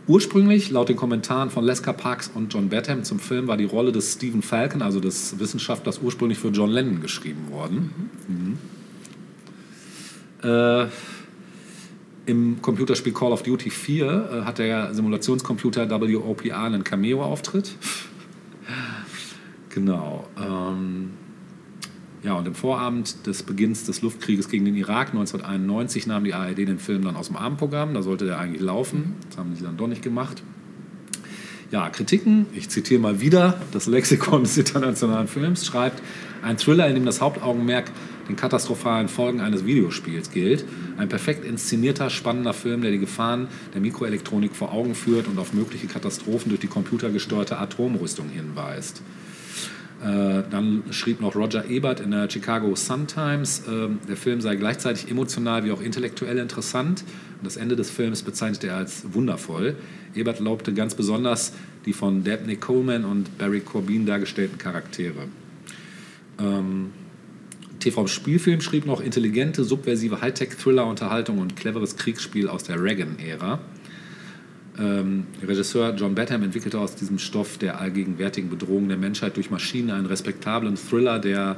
[0.06, 3.92] ursprünglich, laut den Kommentaren von Leska Parks und John Batham zum Film, war die Rolle
[3.92, 8.10] des Stephen Falcon, also des Wissenschaftlers, ursprünglich für John Lennon geschrieben worden.
[8.28, 8.58] Mhm.
[10.42, 10.86] Äh,
[12.26, 17.76] Im Computerspiel Call of Duty 4 äh, hat der Simulationscomputer WOPA einen Cameo-Auftritt.
[19.68, 20.28] genau.
[20.38, 21.10] Ähm,
[22.22, 26.58] ja, und im Vorabend des Beginns des Luftkrieges gegen den Irak 1991 nahm die ARD
[26.58, 27.94] den Film dann aus dem Abendprogramm.
[27.94, 29.14] Da sollte der eigentlich laufen.
[29.28, 30.42] Das haben sie dann doch nicht gemacht.
[31.70, 36.02] Ja, Kritiken, ich zitiere mal wieder das Lexikon des internationalen Films, schreibt,
[36.42, 37.92] ein Thriller, in dem das Hauptaugenmerk
[38.28, 40.64] den katastrophalen Folgen eines Videospiels gilt.
[40.98, 45.52] Ein perfekt inszenierter, spannender Film, der die Gefahren der Mikroelektronik vor Augen führt und auf
[45.52, 49.02] mögliche Katastrophen durch die computergesteuerte Atomrüstung hinweist.
[50.02, 55.10] Äh, dann schrieb noch Roger Ebert in der Chicago Sun-Times, äh, der Film sei gleichzeitig
[55.10, 57.04] emotional wie auch intellektuell interessant.
[57.38, 59.76] Und das Ende des Films bezeichnete er als wundervoll.
[60.14, 61.52] Ebert lobte ganz besonders
[61.84, 65.28] die von Dabney Coleman und Barry Corbin dargestellten Charaktere.
[66.38, 66.90] Ähm,
[67.80, 73.60] TV-Spielfilm schrieb noch intelligente, subversive Hightech-Thriller-Unterhaltung und cleveres Kriegsspiel aus der Reagan-Ära.
[74.78, 79.90] Ähm, Regisseur John Batham entwickelte aus diesem Stoff der allgegenwärtigen Bedrohung der Menschheit durch Maschinen
[79.90, 81.56] einen respektablen Thriller, der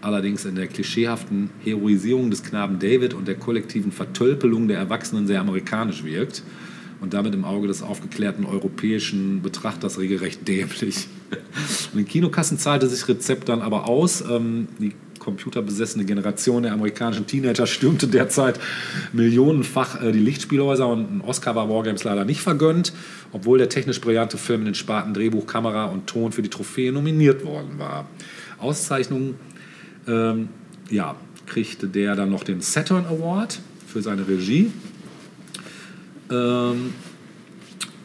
[0.00, 5.40] allerdings in der klischeehaften Heroisierung des Knaben David und der kollektiven Vertölpelung der Erwachsenen sehr
[5.40, 6.42] amerikanisch wirkt
[7.00, 11.08] und damit im Auge des aufgeklärten europäischen Betrachters regelrecht dämlich.
[11.94, 14.22] In Kinokassen zahlte sich Rezept dann aber aus.
[14.22, 14.92] Ähm, die
[15.24, 18.60] computerbesessene Generation der amerikanischen Teenager stürmte derzeit
[19.12, 22.92] millionenfach äh, die Lichtspielhäuser und ein Oscar war Wargames leider nicht vergönnt,
[23.32, 26.92] obwohl der technisch brillante Film in den Sparten Drehbuch, Kamera und Ton für die Trophäe
[26.92, 28.06] nominiert worden war.
[28.58, 29.36] Auszeichnungen
[30.06, 30.48] ähm,
[30.90, 34.70] ja, kriegte der dann noch den Saturn Award für seine Regie.
[36.30, 36.92] Ähm,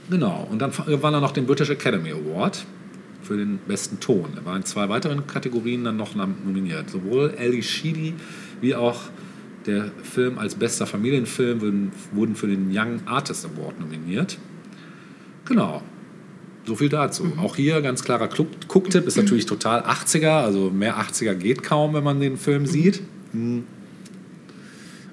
[0.10, 2.65] genau, und dann gewann er noch den British Academy Award
[3.30, 4.32] für den besten Ton.
[4.36, 6.89] Er war in zwei weiteren Kategorien dann noch nominiert.
[6.89, 8.15] Sowohl Ali Sheedy
[8.60, 9.02] wie auch
[9.68, 14.39] der Film als bester Familienfilm wurden für den Young Artist Award nominiert.
[15.46, 15.84] Genau.
[16.65, 17.26] So viel dazu.
[17.26, 17.39] Mhm.
[17.39, 18.30] Auch hier ganz klarer
[18.68, 23.04] Cook-Tipp ist natürlich total 80er, also mehr 80er geht kaum, wenn man den Film sieht.
[23.32, 23.63] Mhm.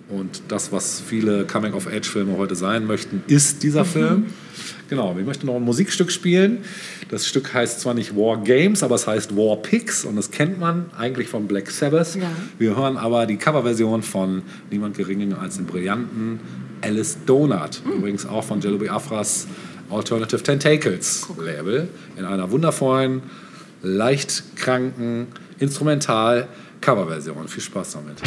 [0.08, 3.88] Und das, was viele Coming-of-Age-Filme heute sein möchten, ist dieser mhm.
[3.88, 4.26] Film.
[4.88, 6.58] Genau, wir möchten noch ein Musikstück spielen.
[7.08, 10.60] Das Stück heißt zwar nicht War Games, aber es heißt War Pigs und das kennt
[10.60, 12.14] man eigentlich von Black Sabbath.
[12.14, 12.30] Ja.
[12.58, 16.40] Wir hören aber die Coverversion von niemand geringer als den brillanten
[16.82, 17.82] Alice Donut.
[17.84, 17.92] Mhm.
[17.92, 19.46] Übrigens auch von Jello Biafras
[19.90, 21.44] Alternative Tentacles cool.
[21.44, 21.88] Label.
[22.16, 23.22] In einer wundervollen,
[23.82, 26.48] leicht kranken, instrumental
[26.80, 27.48] Coverversion.
[27.48, 28.22] Viel Spaß damit.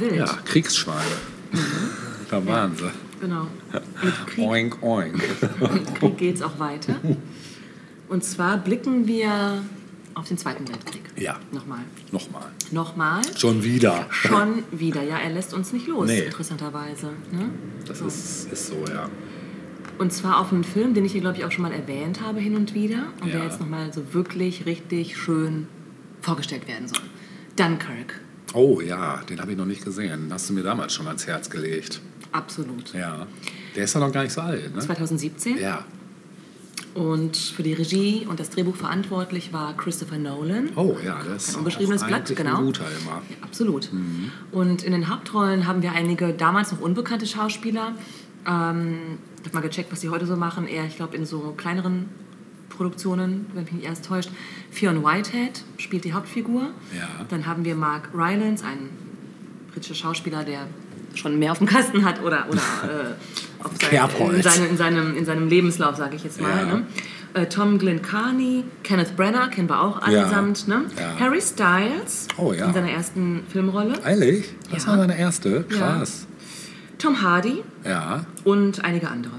[0.00, 0.16] Wild.
[0.16, 0.98] Ja, Kriegsschweine.
[2.30, 2.90] Da waren sie.
[3.20, 3.46] Genau.
[4.02, 5.14] Mit Krieg, Oink, oink.
[5.72, 6.96] mit Krieg geht es auch weiter.
[8.08, 9.62] Und zwar blicken wir
[10.14, 11.02] auf den Zweiten Weltkrieg.
[11.16, 11.38] Ja.
[11.52, 11.80] Nochmal.
[12.12, 12.46] Nochmal.
[12.70, 13.22] Nochmal.
[13.36, 14.06] Schon wieder.
[14.10, 15.02] Schon wieder.
[15.02, 16.20] Ja, er lässt uns nicht los, Nee.
[16.20, 17.06] interessanterweise.
[17.32, 17.50] Ne?
[17.86, 19.08] Das ist, ist so, ja.
[19.98, 22.38] Und zwar auf einen Film, den ich hier, glaube ich, auch schon mal erwähnt habe
[22.40, 23.04] hin und wieder.
[23.20, 23.44] Und der Ja.
[23.46, 25.66] jetzt nochmal so wirklich richtig schön
[26.20, 27.00] vorgestellt werden soll.
[27.56, 28.20] Dunkirk.
[28.54, 30.28] Oh ja, den habe ich noch nicht gesehen.
[30.32, 32.00] Hast du mir damals schon ans Herz gelegt.
[32.32, 32.92] Absolut.
[32.94, 33.26] Ja.
[33.76, 34.80] Der ist ja noch gar nicht so alt, ne?
[34.80, 35.58] 2017.
[35.58, 35.84] Ja.
[36.94, 40.70] Und für die Regie und das Drehbuch verantwortlich war Christopher Nolan.
[40.74, 42.58] Oh ja, das ist Ein unbeschriebenes Blatt, genau.
[42.58, 43.22] ein guter immer.
[43.28, 43.90] Ja, absolut.
[44.50, 47.92] Und in den Hauptrollen haben wir einige damals noch unbekannte Schauspieler.
[48.46, 50.66] Ähm, ich habe mal gecheckt, was die heute so machen.
[50.66, 52.06] Eher, ich glaube, in so kleineren
[52.78, 54.30] Produktionen, wenn mich nicht erst täuscht.
[54.70, 56.62] Fionn Whitehead spielt die Hauptfigur.
[56.96, 57.08] Ja.
[57.28, 58.88] Dann haben wir Mark Rylance, ein
[59.72, 60.60] britischer Schauspieler, der
[61.14, 65.16] schon mehr auf dem Kasten hat oder, oder äh, auf sein, in, seine, in, seinem,
[65.16, 66.50] in seinem Lebenslauf, sage ich jetzt mal.
[66.56, 66.64] Ja.
[66.66, 66.86] Ne?
[67.34, 70.22] Äh, Tom Glencarney, Kenneth Branagh kennen wir auch Ja.
[70.22, 70.68] allesamt.
[70.68, 70.82] Ne?
[70.96, 71.18] Ja.
[71.18, 72.66] Harry Styles Oh, ja.
[72.66, 73.94] in seiner ersten Filmrolle.
[74.06, 74.54] Ehrlich?
[74.72, 74.90] Das Ja.
[74.92, 75.64] war meine erste?
[75.64, 76.26] Krass.
[76.98, 78.24] Tom Hardy Ja.
[78.44, 79.34] und einige andere.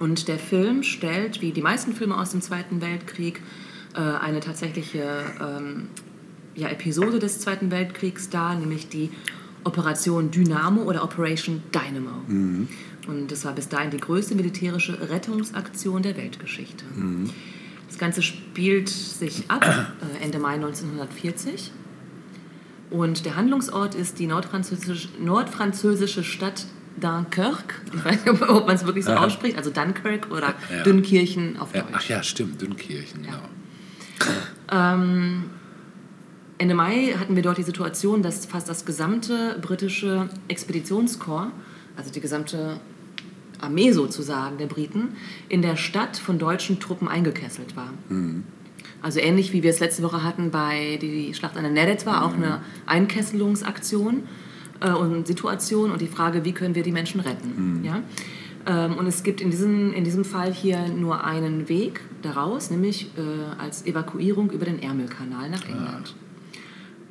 [0.00, 3.40] Und der Film stellt, wie die meisten Filme aus dem Zweiten Weltkrieg,
[3.94, 5.88] äh, eine tatsächliche ähm,
[6.54, 9.10] ja, Episode des Zweiten Weltkriegs dar, nämlich die
[9.62, 12.22] Operation Dynamo oder Operation Dynamo.
[13.08, 16.84] Und das war bis dahin die größte militärische Rettungsaktion der Weltgeschichte.
[17.86, 21.72] Das Ganze spielt sich ab äh, Ende Mai 1940.
[22.88, 26.66] Und der Handlungsort ist die nordfranzösische, nordfranzösische Stadt
[26.98, 27.80] Dunkirk.
[27.94, 29.24] Ich weiß nicht, ob man es wirklich so Aha.
[29.26, 29.56] ausspricht.
[29.56, 30.82] Also Dunkirk oder Ja.
[30.82, 31.72] Dünnkirchen auf.
[31.72, 31.84] Deutsch.
[31.92, 33.30] Ach ja, stimmt, Dünnkirchen, Ja.
[34.70, 34.94] ja.
[34.94, 35.44] Ähm,
[36.58, 41.52] Ende Mai hatten wir dort die Situation, dass fast das gesamte britische Expeditionskorps,
[41.96, 42.78] also die gesamte
[43.60, 45.16] Armee sozusagen der Briten,
[45.48, 47.90] in der Stadt von deutschen Truppen eingekesselt war.
[49.02, 52.24] Also ähnlich wie wir es letzte Woche hatten bei die Schlacht an der Neretz war
[52.24, 54.24] auch eine Einkesselungsaktion
[54.80, 57.82] äh, und Situation und die Frage, wie können wir die Menschen retten.
[57.84, 58.02] Ja?
[58.66, 63.10] Ähm, und es gibt in diesem, in diesem Fall hier nur einen Weg daraus, nämlich
[63.16, 66.14] äh, als Evakuierung über den Ärmelkanal nach England.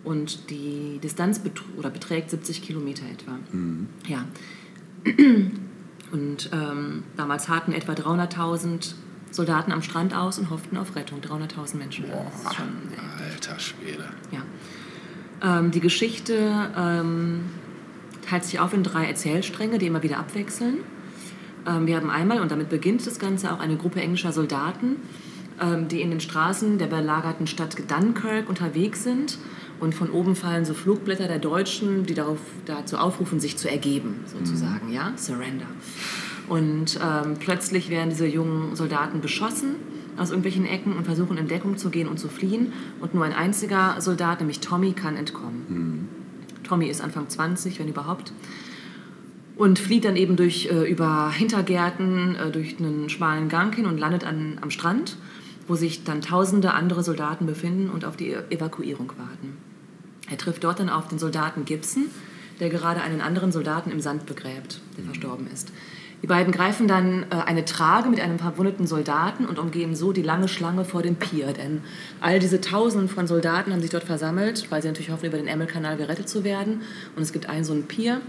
[0.03, 1.41] Und die Distanz
[1.77, 3.37] oder beträgt 70 Kilometer etwa.
[4.07, 4.25] Ja.
[6.11, 8.93] Und ähm, damals harten etwa 300.000
[9.31, 11.19] Soldaten am Strand aus und hofften auf Rettung.
[11.19, 12.05] 300.000 Menschen.
[12.09, 14.05] Das ist schon sehr Alter Schwede.
[14.31, 14.41] ja.
[15.41, 17.41] Ähm, die Geschichte ähm,
[18.29, 20.79] teilt sich auf in drei Erzählstränge, die immer wieder abwechseln.
[21.67, 24.97] Ähm, wir haben einmal, und damit beginnt das Ganze, auch eine Gruppe englischer Soldaten,
[25.59, 29.37] ähm, die in den Straßen der belagerten Stadt Dunkirk unterwegs sind.
[29.79, 34.25] Und von oben fallen so Flugblätter der Deutschen, die darauf, dazu aufrufen, sich zu ergeben,
[34.25, 35.67] sozusagen, ja, Surrender.
[36.49, 39.75] Und ähm, plötzlich werden diese jungen Soldaten beschossen
[40.17, 42.73] aus irgendwelchen Ecken und versuchen in Deckung zu gehen und zu fliehen.
[42.99, 46.09] Und nur ein einziger Soldat, nämlich Tommy, kann entkommen.
[46.69, 48.31] Tommy ist Anfang 20, wenn überhaupt.
[49.55, 53.97] Und flieht dann eben durch, äh, über Hintergärten, äh, durch einen schmalen Gang hin und
[53.97, 55.17] landet an, am Strand,
[55.67, 59.57] wo sich dann tausende andere Soldaten befinden und auf die Evakuierung warten.
[60.29, 62.05] Er trifft dort dann auf den Soldaten Gibson,
[62.59, 65.71] der gerade einen anderen Soldaten im Sand begräbt, der verstorben ist.
[66.21, 70.21] Die beiden greifen dann äh, eine Trage mit einem verwundeten Soldaten und umgehen so die
[70.21, 71.53] lange Schlange vor dem Pier.
[71.53, 71.81] Denn
[72.19, 75.47] all diese Tausenden von Soldaten haben sich dort versammelt, weil sie natürlich hoffen, über den
[75.47, 76.81] Ärmelkanal gerettet zu werden.
[77.15, 78.21] Und es gibt einen so einen Pier,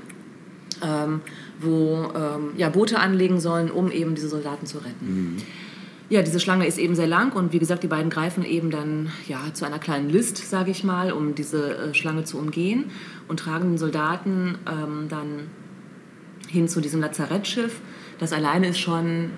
[0.82, 1.20] ähm,
[1.58, 5.38] wo ähm, ja, Boote anlegen sollen, um eben diese Soldaten zu retten.
[6.10, 9.12] Ja, diese Schlange ist eben sehr lang und wie gesagt, die beiden greifen eben dann
[9.28, 12.86] ja, zu einer kleinen List, sage ich mal, um diese äh, Schlange zu umgehen
[13.28, 15.48] und tragen den Soldaten ähm, dann
[16.50, 17.80] hin zu diesem Lazarettschiff.
[18.18, 19.30] Das alleine ist schon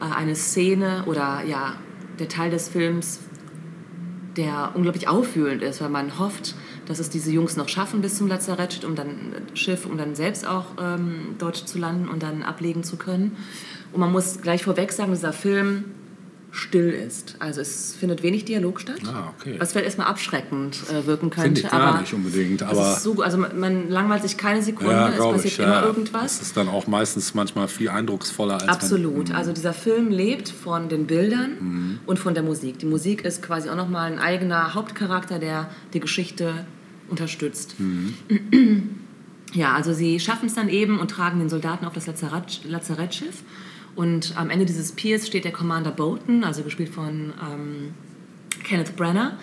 [0.00, 1.74] äh, eine Szene oder ja,
[2.18, 3.20] der Teil des Films,
[4.36, 6.54] der unglaublich aufwühlend ist, weil man hofft,
[6.86, 10.46] dass es diese Jungs noch schaffen bis zum Lazarettschiff, um dann, Schiff, um dann selbst
[10.46, 13.36] auch ähm, dort zu landen und dann ablegen zu können.
[13.92, 15.84] Und man muss gleich vorweg sagen, dieser Film
[16.54, 17.36] still ist.
[17.38, 19.00] Also es findet wenig Dialog statt.
[19.06, 19.56] Ah, okay.
[19.58, 21.42] Was vielleicht erstmal abschreckend äh, wirken könnte.
[21.46, 25.16] Finde ich gar nicht unbedingt, aber- so, also man, langweilt sich keine Sekunde, Ja, es
[25.16, 25.58] passiert ich.
[25.60, 25.82] immer Ja.
[25.86, 26.38] irgendwas.
[26.38, 29.30] Das ist dann auch meistens manchmal viel eindrucksvoller als Absolut.
[29.30, 31.98] Wenn, Also dieser Film lebt von den Bildern Mhm.
[32.04, 32.78] und von der Musik.
[32.80, 36.66] Die Musik ist quasi auch nochmal ein eigener Hauptcharakter, der die Geschichte
[37.08, 37.76] unterstützt.
[37.80, 38.12] Mhm.
[39.54, 43.42] Ja, also sie schaffen es dann eben und tragen den Soldaten auf das Lazarett, Lazarettschiff.
[43.94, 47.94] Und am Ende dieses Piers steht der Commander Bolton, also gespielt von ähm,
[48.64, 49.36] Kenneth Branagh,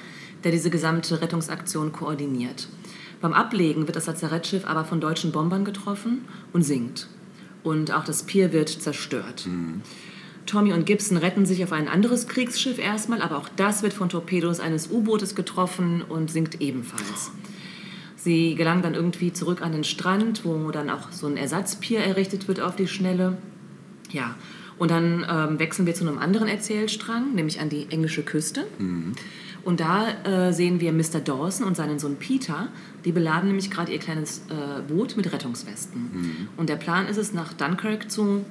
[0.44, 2.68] der diese gesamte Rettungsaktion koordiniert.
[3.22, 7.08] Beim Ablegen wird das Lazarettschiff aber von deutschen Bombern getroffen und sinkt.
[7.64, 9.46] Und auch das Pier wird zerstört.
[10.46, 14.10] Tommy und Gibson retten sich auf ein anderes Kriegsschiff erstmal, aber auch das wird von
[14.10, 17.32] Torpedos eines U-Bootes getroffen und sinkt ebenfalls.
[18.16, 22.48] Sie gelangen dann irgendwie zurück an den Strand, wo dann auch so ein Ersatzpier errichtet
[22.48, 23.38] wird auf die Schnelle.
[24.12, 24.36] Ja,
[24.78, 28.66] und dann ähm, wechseln wir zu einem anderen Erzählstrang, nämlich an die englische Küste.
[29.64, 31.20] Und da äh, sehen wir Mr.
[31.20, 32.70] Dawson und seinen Sohn Peter.
[33.04, 36.48] Die beladen nämlich gerade ihr kleines äh, Boot mit Rettungswesten.
[36.56, 38.46] Und der Plan ist es, nach Dunkirk zu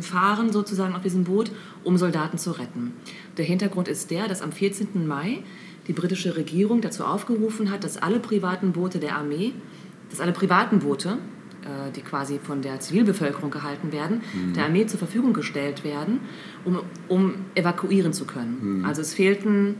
[0.00, 1.50] fahren, sozusagen auf diesem Boot,
[1.82, 2.92] um Soldaten zu retten.
[3.36, 5.06] Der Hintergrund ist der, dass am 14.
[5.06, 5.42] Mai
[5.88, 9.52] die britische Regierung dazu aufgerufen hat, dass alle privaten Boote der Armee,
[10.10, 11.18] dass alle privaten Boote,
[11.94, 14.22] die quasi von der Zivilbevölkerung gehalten werden,
[14.56, 16.20] der Armee zur Verfügung gestellt werden,
[16.64, 18.84] um, um evakuieren zu können.
[18.86, 19.76] Also es fehlten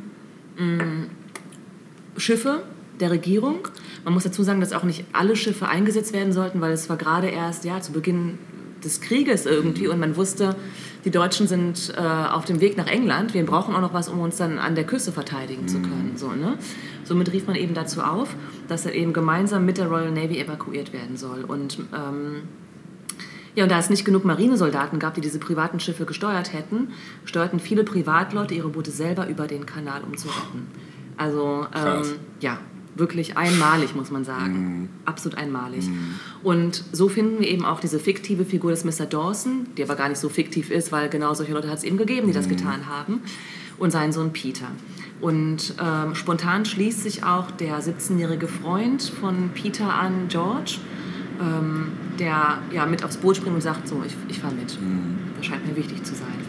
[2.17, 2.63] Schiffe
[3.01, 3.69] der Regierung.
[4.05, 6.97] Man muss dazu sagen, dass auch nicht alle Schiffe eingesetzt werden sollten, weil es war
[6.97, 8.39] gerade erst ja, zu Beginn
[8.85, 10.57] des Krieges irgendwie und man wusste,
[11.05, 13.35] die Deutschen sind äh, auf dem Weg nach England.
[13.35, 16.13] Wir brauchen auch noch was, um uns dann an der Küste verteidigen zu können.
[16.17, 16.59] So, ne?
[17.05, 18.35] Somit rief man eben dazu auf,
[18.69, 21.45] dass er eben gemeinsam mit der Royal Navy evakuiert werden soll.
[21.45, 22.43] Und ähm,
[23.55, 26.89] ja, und da es nicht genug Marinesoldaten gab, die diese privaten Schiffe gesteuert hätten,
[27.25, 30.69] steuerten viele Privatleute ihre Boote selber über den Kanal, um zu retten.
[31.19, 32.03] Also ähm,
[32.41, 32.59] ja,
[32.95, 34.89] wirklich einmalig, muss man sagen.
[35.05, 35.89] Absolut einmalig.
[36.43, 39.07] Und so finden wir eben auch diese fiktive Figur des Mr.
[39.07, 41.97] Dawson, die aber gar nicht so fiktiv ist, weil genau solche Leute hat es eben
[41.97, 43.23] gegeben, die das getan haben,
[43.79, 44.67] und seinen Sohn Peter.
[45.21, 50.79] Und ähm, spontan schließt sich auch der 17-jährige Freund von Peter an, George,
[51.41, 54.77] ähm, der ja mit aufs Boot springt und sagt, so, ich, ich fahre mit.
[55.37, 56.42] Das scheint mir wichtig zu sein.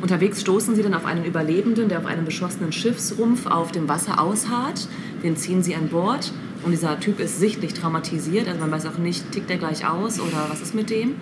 [0.00, 4.20] Unterwegs stoßen sie dann auf einen Überlebenden, der auf einem beschossenen Schiffsrumpf auf dem Wasser
[4.20, 4.88] ausharrt.
[5.22, 6.32] Den ziehen sie an Bord
[6.64, 8.48] und dieser Typ ist sichtlich traumatisiert.
[8.48, 11.16] Also man weiß auch nicht, tickt er gleich aus oder was ist mit dem.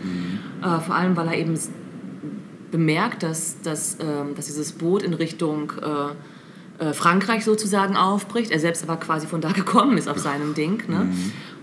[0.63, 1.59] Äh, vor allem, weil er eben
[2.71, 8.51] bemerkt, dass, dass, ähm, dass dieses Boot in Richtung äh, äh, Frankreich sozusagen aufbricht.
[8.51, 10.83] Er selbst aber quasi von da gekommen ist auf seinem Ding.
[10.89, 11.09] Ne?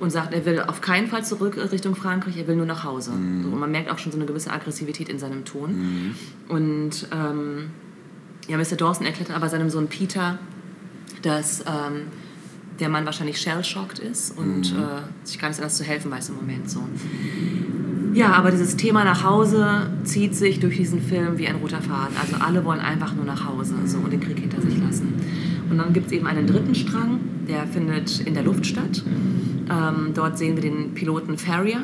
[0.03, 3.11] Und sagt, er will auf keinen Fall zurück Richtung Frankreich, er will nur nach Hause.
[3.11, 6.13] So, und man merkt auch schon so eine gewisse Aggressivität in seinem Ton.
[6.49, 7.69] Und ähm,
[8.49, 8.75] ja, Mr.
[8.75, 10.39] Dawson erklärt aber seinem Sohn Peter,
[11.21, 12.07] dass ähm,
[12.81, 16.35] der Mann wahrscheinlich shell-shocked ist und äh, sich gar nicht anders zu helfen weiß im
[16.35, 16.81] Moment so.
[18.13, 22.17] Ja, aber dieses Thema nach Hause zieht sich durch diesen Film wie ein roter Faden.
[22.21, 25.13] Also alle wollen einfach nur nach Hause so, und den Krieg hinter sich lassen.
[25.73, 29.01] Und dann gibt es eben einen dritten Strang, der findet in der Luft statt.
[29.71, 31.81] Ähm, dort sehen wir den Piloten Farrier,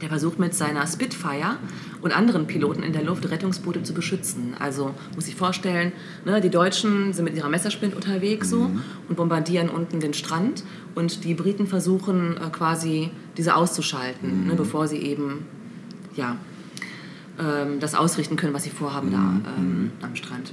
[0.00, 1.56] der versucht mit seiner Spitfire
[2.02, 4.54] und anderen Piloten in der Luft Rettungsboote zu beschützen.
[4.60, 5.90] Also muss ich vorstellen,
[6.24, 8.70] ne, die Deutschen sind mit ihrer Messerspind unterwegs so
[9.08, 10.62] und bombardieren unten den Strand
[10.94, 15.46] und die Briten versuchen äh, quasi diese auszuschalten, ne, bevor sie eben
[16.14, 16.36] ja,
[17.40, 20.52] ähm, das ausrichten können, was sie vorhaben da ähm, am Strand.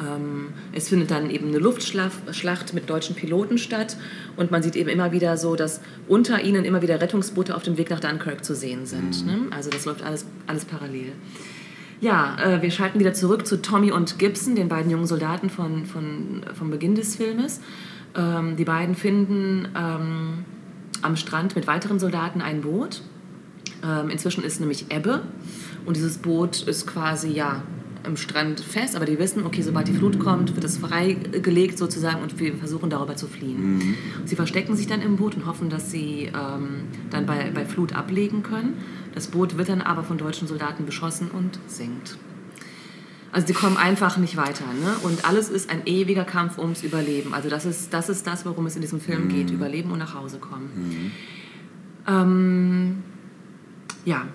[0.00, 3.96] Ähm, es findet dann eben eine Luftschlacht mit deutschen Piloten statt
[4.36, 7.76] und man sieht eben immer wieder so, dass unter ihnen immer wieder Rettungsboote auf dem
[7.76, 9.26] Weg nach Dunkirk zu sehen sind.
[9.26, 9.38] Ne?
[9.50, 11.12] Also das läuft alles, alles parallel.
[12.00, 15.84] Ja, äh, wir schalten wieder zurück zu Tommy und Gibson, den beiden jungen Soldaten von,
[15.84, 17.60] von, vom Beginn des Filmes.
[18.16, 20.44] Ähm, die beiden finden ähm,
[21.02, 23.02] am Strand mit weiteren Soldaten ein Boot.
[23.84, 25.22] Ähm, inzwischen ist nämlich Ebbe
[25.84, 27.62] und dieses Boot ist quasi ja
[28.04, 32.22] am Strand fest, aber die wissen, okay, sobald die Flut kommt, wird es freigelegt sozusagen
[32.22, 33.96] und wir versuchen darüber zu fliehen.
[34.24, 37.94] Sie verstecken sich dann im Boot und hoffen, dass sie ähm, dann bei, bei Flut
[37.94, 38.74] ablegen können.
[39.14, 42.16] Das Boot wird dann aber von deutschen Soldaten beschossen und sinkt.
[43.32, 44.64] Also die kommen einfach nicht weiter.
[44.66, 44.96] Ne?
[45.02, 47.32] Und alles ist ein ewiger Kampf ums Überleben.
[47.32, 49.50] Also das ist, das ist das, worum es in diesem Film geht.
[49.50, 51.12] Überleben und nach Hause kommen.
[52.08, 53.02] Ähm,
[54.04, 54.26] ja.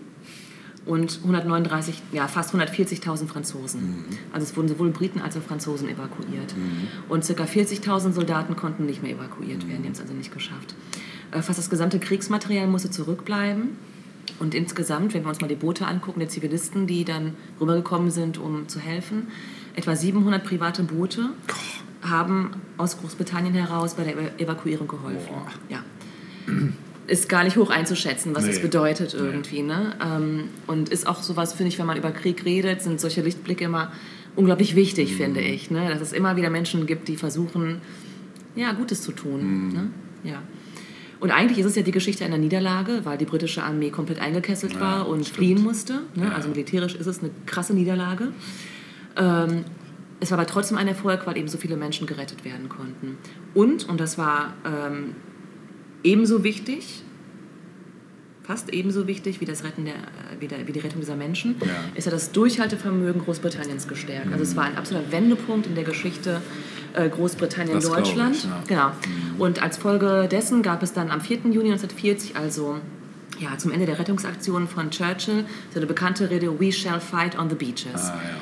[0.87, 4.05] und 139, ja, fast 140.000 Franzosen.
[4.33, 6.55] Also es wurden sowohl Briten als auch Franzosen evakuiert.
[7.09, 7.45] Und ca.
[7.45, 10.75] 40.000 Soldaten konnten nicht mehr evakuiert werden, die haben es also nicht geschafft.
[11.33, 13.77] Äh, Fast das gesamte Kriegsmaterial musste zurückbleiben.
[14.39, 18.39] Und insgesamt, wenn wir uns mal die Boote angucken, der Zivilisten, die dann rübergekommen sind,
[18.39, 19.29] um zu helfen,
[19.75, 21.31] etwa 700 private Boote
[22.03, 25.27] haben aus Großbritannien heraus bei der Ev- Evakuierung geholfen.
[25.29, 25.47] Boah.
[25.69, 25.81] Ja.
[27.07, 28.63] Ist gar nicht hoch einzuschätzen, was das Nee.
[28.63, 29.27] bedeutet Nee.
[29.27, 29.63] irgendwie.
[29.63, 29.95] Ne?
[30.05, 33.65] Ähm, und ist auch sowas, finde ich, wenn man über Krieg redet, sind solche Lichtblicke
[33.65, 33.91] immer
[34.37, 35.17] unglaublich wichtig, Mhm.
[35.17, 35.71] finde ich.
[35.71, 35.89] Ne?
[35.89, 37.81] Dass es immer wieder Menschen gibt, die versuchen,
[38.57, 39.69] ja, Gutes zu tun.
[39.69, 39.73] Mhm.
[39.73, 39.91] Ne?
[40.25, 40.43] Ja.
[41.21, 44.75] Und eigentlich ist es ja die Geschichte einer Niederlage, weil die britische Armee komplett eingekesselt
[44.75, 45.37] Ja, war und stimmt.
[45.37, 45.95] fliehen musste.
[46.15, 46.27] Ne?
[46.27, 46.33] Ja.
[46.33, 48.29] Also militärisch ist es eine krasse Niederlage.
[49.17, 49.65] Ähm,
[50.21, 53.17] es war aber trotzdem ein Erfolg, weil eben so viele Menschen gerettet werden konnten.
[53.55, 55.15] Und, und das war ähm,
[56.03, 57.03] ebenso wichtig,
[58.45, 61.57] fast ebenso wichtig wie, das Retten der, äh, wie, der, wie die Rettung dieser Menschen,
[61.61, 61.67] Ja.
[61.95, 64.33] ist ja das Durchhaltevermögen Großbritanniens gestärkt.
[64.33, 66.41] Also es war ein absoluter Wendepunkt in der Geschichte
[66.95, 68.45] äh, Großbritannien-Deutschland.
[68.45, 68.49] ja.
[68.51, 68.67] Mhm.
[68.69, 68.91] Genau.
[69.39, 71.39] Und als Folge dessen gab es dann am 4.
[71.51, 72.79] Juni 1940, also
[73.39, 77.49] ja, zum Ende der Rettungsaktion von Churchill, so eine bekannte Rede We shall fight on
[77.51, 78.07] the beaches.
[78.07, 78.37] Ah, ja.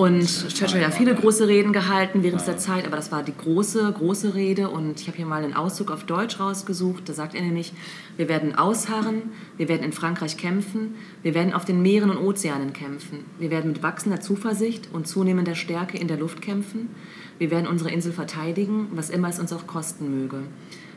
[0.00, 3.92] Und Churchill hat viele große Reden gehalten während dieser Zeit, aber das war die große,
[3.92, 4.70] große Rede.
[4.70, 7.06] Und ich habe hier mal einen Auszug auf Deutsch rausgesucht.
[7.06, 7.74] Da sagt er nämlich,
[8.16, 9.24] wir werden ausharren,
[9.58, 13.72] wir werden in Frankreich kämpfen, wir werden auf den Meeren und Ozeanen kämpfen, wir werden
[13.72, 16.88] mit wachsender Zuversicht und zunehmender Stärke in der Luft kämpfen,
[17.36, 20.44] wir werden unsere Insel verteidigen, was immer es uns auch kosten möge.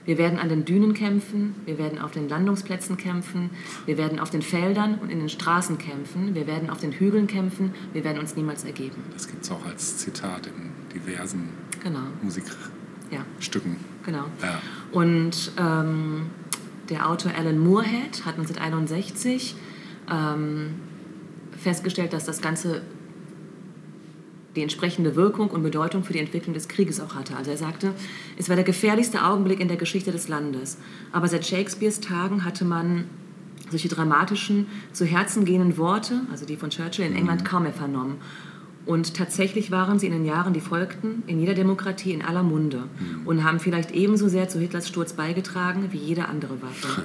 [0.05, 3.49] Wir werden an den Dünen kämpfen, wir werden auf den Landungsplätzen kämpfen,
[3.85, 7.27] wir werden auf den Feldern und in den Straßen kämpfen, wir werden auf den Hügeln
[7.27, 8.97] kämpfen, wir werden uns niemals ergeben.
[9.13, 11.49] Das gibt es auch als Zitat in diversen
[11.83, 12.61] Genau, Musikstücken.
[13.11, 13.25] ja,
[14.05, 14.25] genau.
[14.41, 14.61] Ja.
[14.91, 16.27] Und ähm,
[16.89, 19.55] der Autor Alan Moorhead hat 1961
[20.11, 20.75] ähm,
[21.57, 22.81] festgestellt, dass das Ganze
[24.55, 27.35] die entsprechende Wirkung und Bedeutung für die Entwicklung des Krieges auch hatte.
[27.35, 27.93] Also er sagte,
[28.37, 30.77] es war der gefährlichste Augenblick in der Geschichte des Landes.
[31.11, 33.05] Aber seit Shakespeares Tagen hatte man
[33.69, 38.17] solche dramatischen, zu Herzen gehenden Worte, also die von Churchill in England, kaum mehr vernommen.
[38.85, 42.83] Und tatsächlich waren sie in den Jahren, die folgten, in jeder Demokratie in aller Munde
[43.23, 47.03] und haben vielleicht ebenso sehr zu Hitlers Sturz beigetragen wie jede andere Waffe.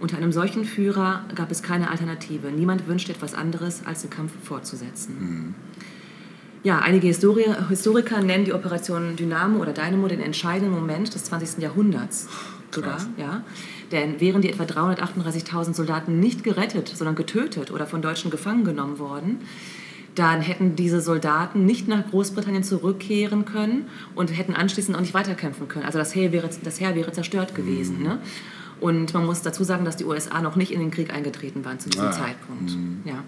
[0.00, 2.50] Unter einem solchen Führer gab es keine Alternative.
[2.50, 5.54] Niemand wünschte etwas anderes, als den Kampf fortzusetzen.
[6.64, 11.58] Ja, einige Histori Historiker nennen die Operation Dynamo oder Dynamo den entscheidenden Moment des 20.
[11.62, 12.28] Jahrhunderts.
[12.70, 13.08] Sogar, Krass.
[13.16, 13.42] ja.
[13.90, 18.98] Denn wären die etwa 338.000 Soldaten nicht gerettet, sondern getötet oder von Deutschen gefangen genommen
[18.98, 19.40] worden,
[20.14, 25.68] dann hätten diese Soldaten nicht nach Großbritannien zurückkehren können und hätten anschließend auch nicht weiterkämpfen
[25.68, 25.84] können.
[25.84, 28.02] Also das Heer wäre, das Heer wäre zerstört gewesen.
[28.02, 28.18] Ne?
[28.80, 31.78] Und man muss dazu sagen, dass die USA noch nicht in den Krieg eingetreten waren
[31.78, 32.12] zu diesem Ah.
[32.12, 32.76] Zeitpunkt.
[33.04, 33.24] Ja.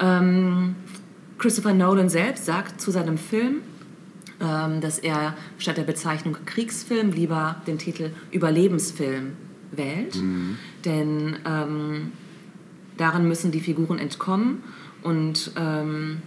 [0.00, 0.74] Ähm,
[1.38, 3.62] Christopher Nolan selbst sagt zu seinem Film,
[4.40, 9.32] ähm, dass er statt der Bezeichnung Kriegsfilm lieber den Titel Überlebensfilm
[9.72, 10.16] wählt.
[10.84, 12.12] Denn ähm,
[12.96, 14.62] daran müssen die Figuren entkommen
[15.02, 16.22] und ähm,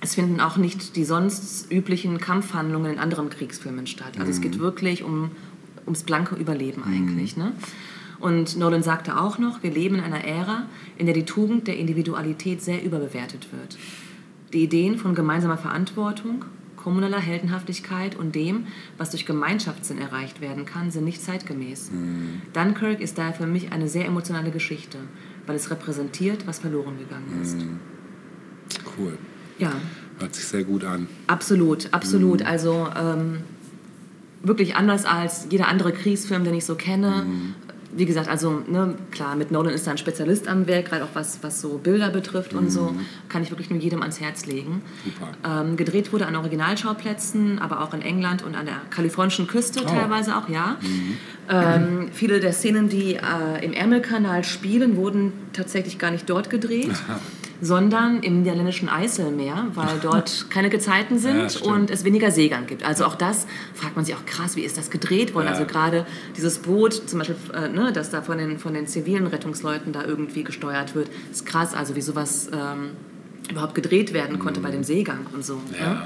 [0.00, 4.18] es finden auch nicht die sonst üblichen Kampfhandlungen in anderen Kriegsfilmen statt.
[4.18, 5.30] Also es geht wirklich um,
[5.84, 7.36] ums blanke Überleben eigentlich.
[7.36, 7.52] Ne?
[8.18, 10.66] Und Nolan sagte auch noch, wir leben in einer Ära,
[10.98, 13.78] in der die Tugend der Individualität sehr überbewertet wird.
[14.52, 16.44] Die Ideen von gemeinsamer Verantwortung,
[16.76, 18.66] kommunaler Heldenhaftigkeit und dem,
[18.98, 21.90] was durch Gemeinschaftssinn erreicht werden kann, sind nicht zeitgemäß.
[22.52, 24.98] Dunkirk ist daher für mich eine sehr emotionale Geschichte,
[25.46, 27.56] weil es repräsentiert, was verloren gegangen ist.
[28.98, 29.16] Cool.
[29.58, 29.72] Ja,
[30.18, 31.08] Hört sich sehr gut an.
[31.26, 32.42] absolut, absolut.
[32.42, 33.38] Also ähm,
[34.42, 37.24] wirklich anders als jeder andere Kriegsfilm, den ich so kenne.
[37.94, 41.10] Wie gesagt, also ne, klar, mit Nolan ist da ein Spezialist am Werk, gerade auch
[41.14, 42.94] was, was so Bilder betrifft und so,
[43.28, 44.80] kann ich wirklich nur jedem ans Herz legen.
[45.46, 49.88] Ähm, gedreht wurde an Originalschauplätzen, aber auch in England und an der kalifornischen Küste Oh.
[49.88, 50.76] teilweise auch, ja.
[51.50, 56.92] Ähm, viele der Szenen, die äh, im Ärmelkanal spielen, wurden tatsächlich gar nicht dort gedreht,
[57.64, 61.66] sondern im niederländischen Eiselmeer, weil dort keine Gezeiten Ja, sind stimmt.
[61.66, 62.82] und es weniger Seegang gibt.
[62.82, 65.46] Also auch das fragt man sich auch krass, wie ist das gedreht worden?
[65.46, 65.52] Ja.
[65.52, 66.04] Also gerade
[66.36, 70.04] dieses Boot, zum Beispiel, äh, ne, das da von den, von den zivilen Rettungsleuten da
[70.04, 71.72] irgendwie gesteuert wird, ist krass.
[71.72, 72.90] Also wie sowas ähm,
[73.48, 75.54] überhaupt gedreht werden konnte bei dem Seegang und so.
[75.54, 75.60] Mhm.
[75.78, 75.94] Ja.
[75.94, 76.02] Ne?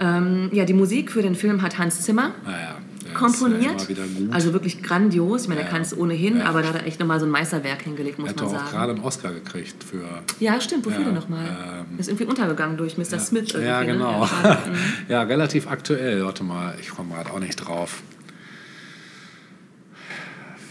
[0.00, 2.76] Ähm, ja, die Musik für den Film hat Hans Zimmer Naja.
[2.76, 2.76] der
[3.18, 3.88] komponiert.
[3.88, 3.96] Ja.
[4.30, 5.42] Also wirklich grandios.
[5.42, 5.72] Ich meine, er Ja.
[5.72, 6.44] kann es ohnehin, Ja.
[6.46, 8.54] aber da hat er echt nochmal so ein Meisterwerk hingelegt, muss er hat man doch
[8.54, 8.70] auch sagen.
[8.76, 10.04] gerade einen Oscar gekriegt für.
[10.40, 10.86] Ja, stimmt.
[10.86, 11.84] Wofür Ja, denn nochmal?
[11.90, 13.18] ähm, ist irgendwie untergegangen durch Mr.
[13.18, 13.48] Smith.
[13.50, 13.86] Irgendwie, Ja, ne?
[13.86, 14.22] genau.
[14.22, 14.70] Ja, schade.
[14.70, 14.76] Mhm.
[15.08, 16.24] ja, relativ aktuell.
[16.24, 18.02] Warte mal, ich komme gerade auch nicht drauf.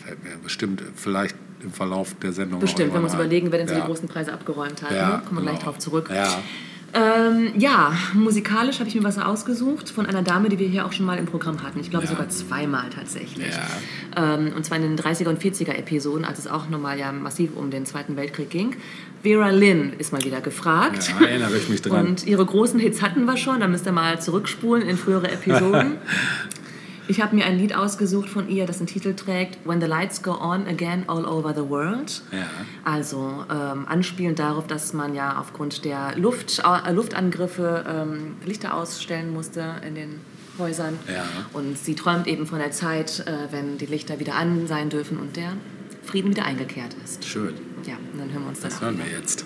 [0.06, 2.60] Fällt mir bestimmt vielleicht im Verlauf der Sendung.
[2.60, 3.82] Bestimmt, wenn wir uns überlegen, wer denn so ja.
[3.82, 4.92] die großen Preise abgeräumt hat.
[4.92, 5.22] Ja, ne?
[5.26, 5.72] Kommen wir gleich genau.
[5.72, 6.10] drauf zurück.
[6.14, 6.30] Ja.
[6.94, 10.94] Ähm, ja, musikalisch habe ich mir was ausgesucht von einer Dame, die wir hier auch
[10.94, 11.80] schon mal im Programm hatten.
[11.80, 12.12] Ich glaube Ja.
[12.12, 13.54] sogar zweimal tatsächlich.
[14.16, 14.36] Ja.
[14.36, 17.52] Ähm, und zwar in den 30er und 40er Episoden, als es auch nochmal ja massiv
[17.56, 18.76] um den Zweiten Weltkrieg ging.
[19.22, 21.12] Vera Lynn ist mal wieder gefragt.
[21.20, 22.08] Ja, erinnere ich mich dran.
[22.08, 25.96] Und ihre großen Hits hatten wir schon, da müsst ihr mal zurückspulen in frühere Episoden.
[27.10, 30.24] Ich habe mir ein Lied ausgesucht von ihr, das den Titel trägt When the Lights
[30.24, 32.22] Go On Again All Over the World.
[32.32, 32.48] Ja.
[32.84, 39.34] Also ähm, anspielend darauf, dass man ja aufgrund der Luft, äh, Luftangriffe ähm, Lichter ausstellen
[39.34, 40.20] musste in den
[40.58, 41.00] Häusern.
[41.08, 41.24] Ja.
[41.54, 45.18] Und sie träumt eben von der Zeit, äh, wenn die Lichter wieder an sein dürfen
[45.18, 45.54] und der
[46.04, 47.26] Frieden wieder eingekehrt ist.
[47.26, 47.54] Schön.
[47.86, 49.46] Ja, und dann hören wir uns das, Das auch hören wir jetzt.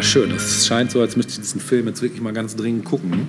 [0.00, 0.30] Ja, schön.
[0.30, 3.28] Es scheint so, als müsste ich diesen Film jetzt wirklich mal ganz dringend gucken.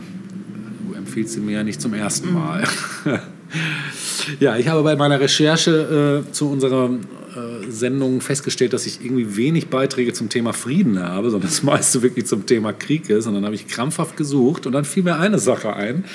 [0.87, 2.63] Du empfiehlst ihn mir ja nicht zum ersten Mal.
[4.39, 9.35] ja, ich habe bei meiner Recherche äh, zu unserer äh, Sendung festgestellt, dass ich irgendwie
[9.35, 13.27] wenig Beiträge zum Thema Frieden habe, sondern das meiste wirklich zum Thema Krieg ist.
[13.27, 16.05] Und dann habe ich krampfhaft gesucht und dann fiel mir eine Sache ein,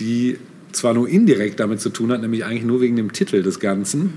[0.00, 0.38] die
[0.72, 4.12] zwar nur indirekt damit zu tun hat, nämlich eigentlich nur wegen dem Titel des Ganzen.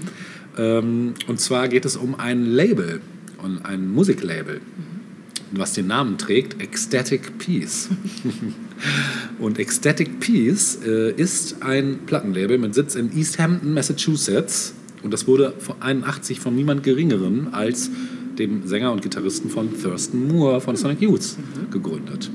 [0.58, 3.00] Ähm, und zwar geht es um ein Label,
[3.38, 4.62] und ein Musiklabel
[5.52, 7.90] was den Namen trägt, Ecstatic Peace.
[9.40, 14.74] und Ecstatic Peace äh, ist ein Plattenlabel mit Sitz in East Hampton, Massachusetts.
[15.04, 17.90] Und das wurde vor 81 von niemand Geringeren als
[18.38, 21.36] dem Sänger und Gitarristen von Thurston Moore von Sonic Youth
[21.72, 22.30] gegründet.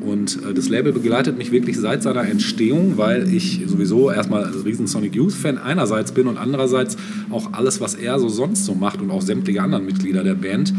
[0.00, 4.54] Und äh, das Label begleitet mich wirklich seit seiner Entstehung, weil ich sowieso erstmal ein
[4.62, 6.96] riesen Sonic Youth-Fan einerseits bin und andererseits
[7.30, 10.72] auch alles, was er so sonst so macht und auch sämtliche anderen Mitglieder der Band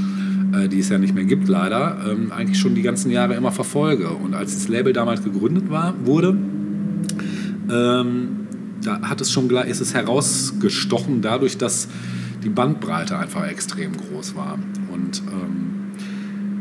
[0.54, 3.52] äh, die es ja nicht mehr gibt leider, ähm, eigentlich schon die ganzen Jahre immer
[3.52, 4.10] verfolge.
[4.10, 6.38] Und als das Label damals gegründet war, wurde,
[7.72, 8.48] ähm,
[8.84, 11.88] da hat es schon gleich, ist es herausgestochen dadurch, dass
[12.44, 14.58] die Bandbreite einfach extrem groß war.
[14.92, 15.72] Und ähm,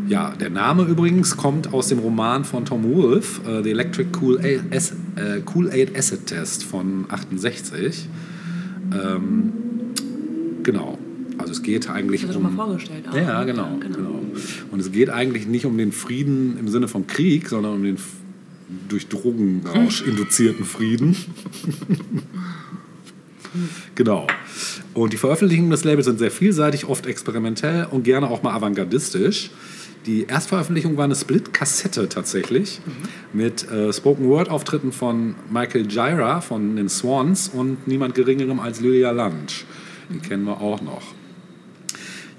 [0.09, 4.41] ja, der Name übrigens kommt aus dem Roman von Tom Wolfe, äh, The Electric Cool
[4.43, 8.09] Aid, äh, cool Acid Test von 68.
[8.93, 9.53] Ähm,
[10.62, 10.99] genau.
[11.51, 12.47] Also es geht eigentlich Das hast du um...
[12.47, 13.09] schon mal vorgestellt.
[13.09, 13.17] auch.
[13.17, 13.97] Ja, genau, genau.
[13.97, 14.23] genau.
[14.71, 17.97] Und es geht eigentlich nicht um den Frieden im Sinne von Krieg, sondern um den
[18.89, 21.17] durch Drogenrausch induzierten Frieden.
[23.97, 24.29] genau.
[24.95, 29.51] Und die Veröffentlichungen des Labels sind sehr vielseitig, oft experimentell und gerne auch mal avantgardistisch.
[30.07, 32.81] Die Erstveröffentlichung war eine Split-Kassette tatsächlich
[33.33, 39.65] mit äh, Spoken-Word-Auftritten von Michael Gyra von den Swans und niemand Geringerem als Lydia Lunch.
[40.11, 41.03] Die kennen wir auch noch.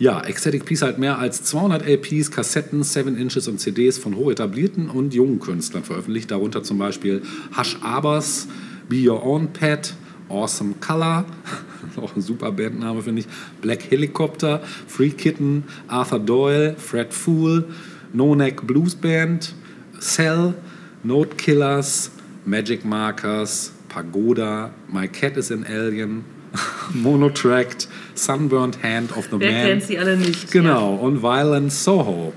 [0.01, 4.89] Ja, Ecstatic Peace hat mehr als 200 LPs, Kassetten, 7 Inches und CDs von hochetablierten
[4.89, 7.21] und jungen Künstlern veröffentlicht, darunter zum Beispiel
[7.55, 8.47] Hush Abers,
[8.89, 9.93] Be Your Own Pet,
[10.27, 11.25] Awesome Color,
[11.97, 13.27] auch ein super Bandname finde ich,
[13.61, 17.65] Black Helicopter, Free Kitten, Arthur Doyle, Fred Fool,
[18.11, 19.53] No Neck Blues Band,
[19.99, 20.55] Cell,
[21.03, 22.09] Note Killers,
[22.43, 26.25] Magic Markers, Pagoda, My Cat is an Alien,
[26.93, 29.65] Monotracked, Sunburned Hand of the Wer Man.
[29.65, 30.51] kennt sie alle nicht?
[30.51, 32.33] Genau, und Violent Soho.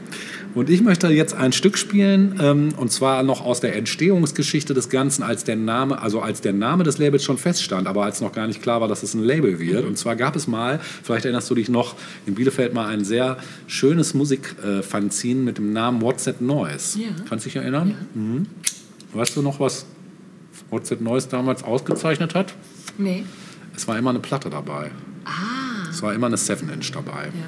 [0.54, 4.88] Und ich möchte jetzt ein Stück spielen, ähm, und zwar noch aus der Entstehungsgeschichte des
[4.88, 8.30] Ganzen, als der Name, also als der Name des Labels schon feststand, aber als noch
[8.30, 9.84] gar nicht klar war, dass es ein Label wird.
[9.84, 13.38] Und zwar gab es mal, vielleicht erinnerst du dich noch, in Bielefeld mal ein sehr
[13.66, 17.00] schönes Musikfanzin mit dem Namen What's That Noise.
[17.00, 17.08] Ja.
[17.28, 17.96] Kannst du dich erinnern?
[18.14, 18.46] Mhm.
[19.12, 19.86] Weißt du noch, was
[20.70, 22.54] What's That Noise damals ausgezeichnet hat?
[22.96, 23.24] Nee.
[23.76, 24.90] Es war immer eine Platte dabei.
[25.24, 25.88] Ah.
[25.90, 27.26] Es war immer eine 7-Inch dabei.
[27.26, 27.46] Ja.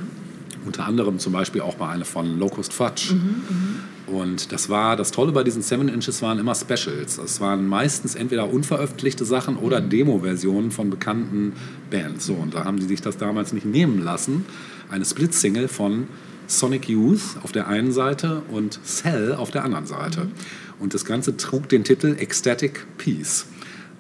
[0.64, 3.14] Unter anderem zum Beispiel auch mal eine von Locust Fudge.
[3.14, 7.18] Mhm, Und das war das Tolle bei diesen 7 Inches waren immer Specials.
[7.18, 9.90] Es waren meistens entweder unveröffentlichte Sachen oder Mhm.
[9.90, 11.52] Demo-Versionen von bekannten
[11.90, 12.26] Bands.
[12.26, 14.44] So, und da haben die sich das damals nicht nehmen lassen.
[14.90, 16.08] Eine Split-Single von
[16.48, 20.24] Sonic Youth auf der einen Seite und Cell auf der anderen Seite.
[20.24, 20.30] Mhm.
[20.80, 23.46] Und das Ganze trug den Titel Ecstatic Peace.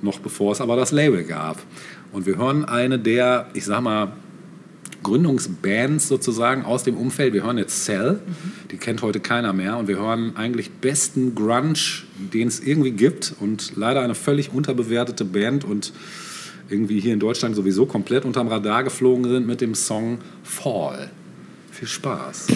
[0.02, 1.58] Noch bevor es aber das Label gab.
[2.12, 4.12] Und wir hören eine der, ich sag mal,
[5.02, 7.32] Gründungsbands sozusagen aus dem Umfeld.
[7.32, 8.18] Wir hören jetzt Cell,
[8.72, 9.76] die kennt heute keiner mehr.
[9.76, 11.78] Und wir hören eigentlich besten Grunge,
[12.32, 13.34] den es irgendwie gibt.
[13.38, 15.92] Und leider eine völlig unterbewertete Band und
[16.68, 21.10] irgendwie hier in Deutschland sowieso komplett unterm Radar geflogen sind mit dem Song Fall.
[21.70, 22.48] Viel Spaß.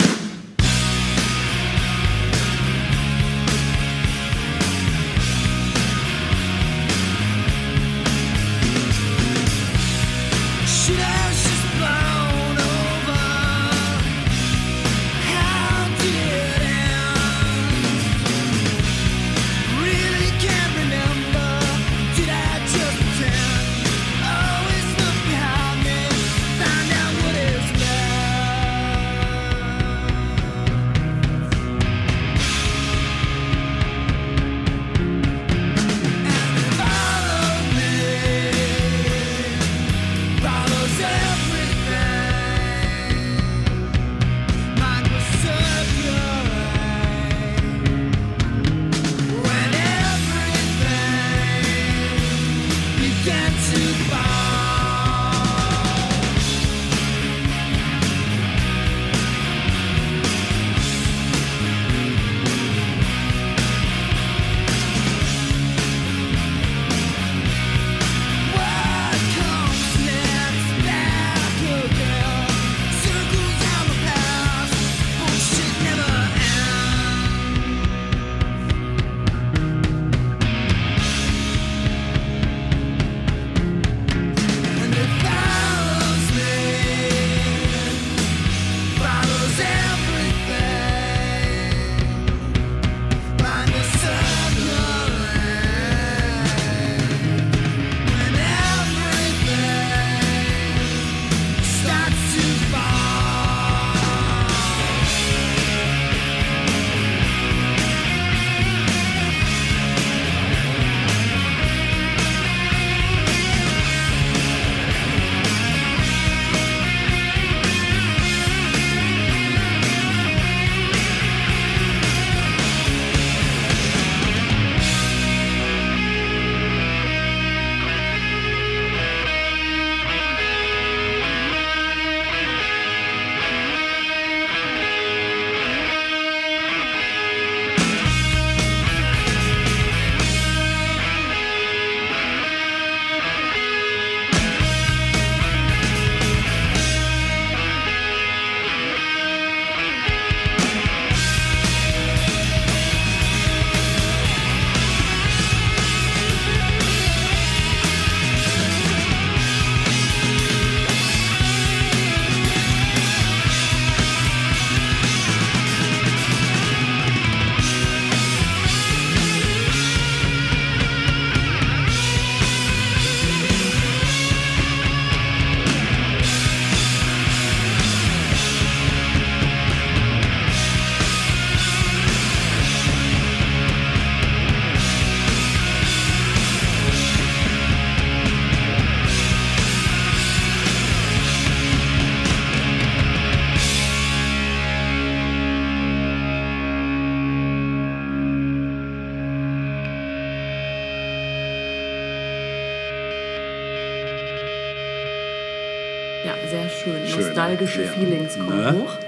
[207.51, 207.93] Nostalgische ja.
[207.93, 208.73] Feelings kommen Ne?
[208.85, 208.93] hoch.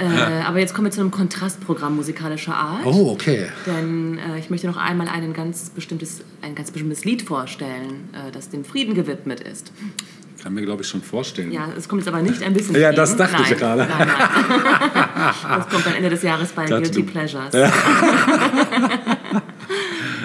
[0.00, 2.86] Äh, aber jetzt kommen wir zu einem Kontrastprogramm musikalischer Art.
[2.86, 3.46] Oh, okay.
[3.66, 8.30] Denn äh, ich möchte noch einmal einen ganz bestimmtes, ein ganz bestimmtes Lied vorstellen, äh,
[8.30, 9.72] das dem Frieden gewidmet ist.
[10.40, 11.50] Kann mir, glaube ich, schon vorstellen.
[11.50, 12.96] Ja, es kommt jetzt aber nicht ein bisschen Ja, Frieden.
[12.96, 13.88] das dachte ich nein, gerade.
[13.88, 15.34] Nein, nein.
[15.58, 17.10] Das kommt am Ende des Jahres bei Dachte Guilty du.
[17.10, 17.52] Pleasures.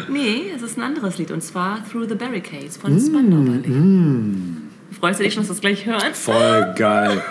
[0.08, 3.70] nee, es ist ein anderes Lied und zwar Through the Barricades Mm, von Spandau Ballet.
[5.04, 6.16] Freust du dich schon, dass du das gleich hörst?
[6.16, 7.22] Voll geil.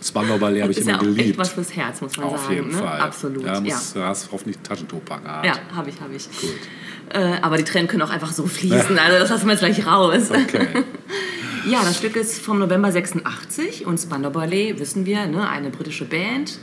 [0.00, 1.38] Spandau Ballet habe ich ist immer ja auch echt geliebt.
[1.38, 2.54] was fürs Herz, muss man Auf sagen.
[2.54, 2.76] jeden ne?
[2.78, 3.00] Fall.
[3.00, 3.44] Absolut.
[3.44, 5.44] Ja, Ja, muss, Du hast hoffentlich Taschentuch parat.
[5.44, 6.28] ja habe ich, habe ich.
[7.12, 9.84] Äh, aber die Tränen können auch einfach so fließen, also das lassen wir jetzt gleich
[9.84, 10.30] raus.
[10.30, 10.68] Okay.
[11.68, 16.04] Ja, das Stück ist vom November 86 und Spandau Ballet, wissen wir, ne, eine britische
[16.06, 16.58] Band.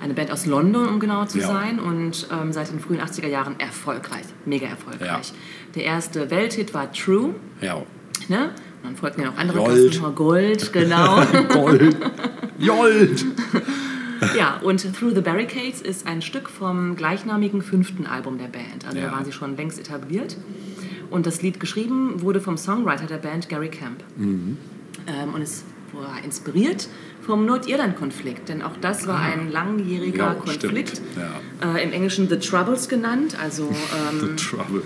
[0.00, 1.48] Eine Band aus London, um genau zu Ja.
[1.48, 1.78] sein.
[1.80, 4.24] Und ähm, seit den frühen 80er Jahren erfolgreich.
[4.46, 5.08] Mega erfolgreich.
[5.08, 5.20] Ja.
[5.74, 7.34] Der erste Welthit war True.
[7.60, 7.82] Ja.
[8.28, 8.52] Ne?
[8.82, 9.92] Dann folgten ja noch andere Gold.
[9.92, 11.22] Customer Gold, genau.
[11.52, 11.96] Gold.
[12.64, 13.24] Gold.
[14.36, 18.86] ja, und Through the Barricades ist ein Stück vom gleichnamigen fünften Album der Band.
[18.86, 19.06] Also Ja.
[19.06, 20.36] da waren sie schon längst etabliert.
[21.10, 24.02] Und das Lied geschrieben wurde vom Songwriter der Band Gary Camp.
[24.16, 24.56] Mhm.
[25.06, 26.88] Ähm, und es war inspiriert
[27.22, 31.00] vom Nordirland-Konflikt, denn auch das war ein langjähriger Ja, Konflikt.
[31.16, 31.76] Ja.
[31.76, 33.64] Äh, Im Englischen The Troubles genannt, also
[34.12, 34.82] ähm, The Trouble.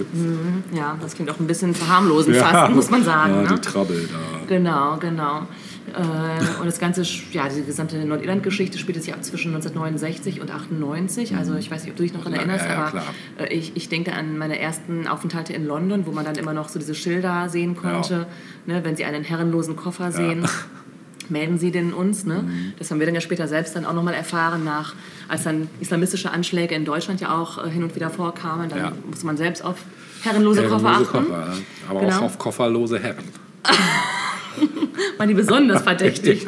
[0.73, 3.35] ja, das klingt auch ein bisschen verharmlosend fast, muss man sagen.
[3.35, 3.49] Ja, ne?
[3.55, 4.47] die Trouble da.
[4.47, 5.47] Genau, genau.
[5.95, 11.37] Äh, und das Ganze, ja, die gesamte Nordirland-Geschichte spielte sich ab zwischen 1969 und 98.
[11.37, 13.03] Also ich weiß nicht, ob du dich noch daran Ja, erinnerst, ja, ja, aber
[13.39, 16.69] äh, ich, ich denke an meine ersten Aufenthalte in London, wo man dann immer noch
[16.69, 18.27] so diese Schilder sehen konnte.
[18.67, 20.47] Ne, wenn Sie einen herrenlosen Koffer sehen,
[21.31, 22.25] melden Sie den uns.
[22.25, 22.43] Ne?
[22.43, 22.73] Mhm.
[22.79, 24.95] Das haben wir dann ja später selbst dann auch nochmal erfahren, nach,
[25.29, 28.69] als dann islamistische Anschläge in Deutschland ja auch äh, hin und wieder vorkamen.
[28.69, 28.93] Dann Ja.
[29.09, 29.77] musste man selbst auf
[30.23, 31.27] herrenlose, Koffer Herrenlose achten.
[31.29, 31.53] Koffer,
[31.91, 32.17] aber Genau.
[32.19, 33.25] auch auf kofferlose Herren.
[35.19, 36.47] Waren die besonders verdächtig.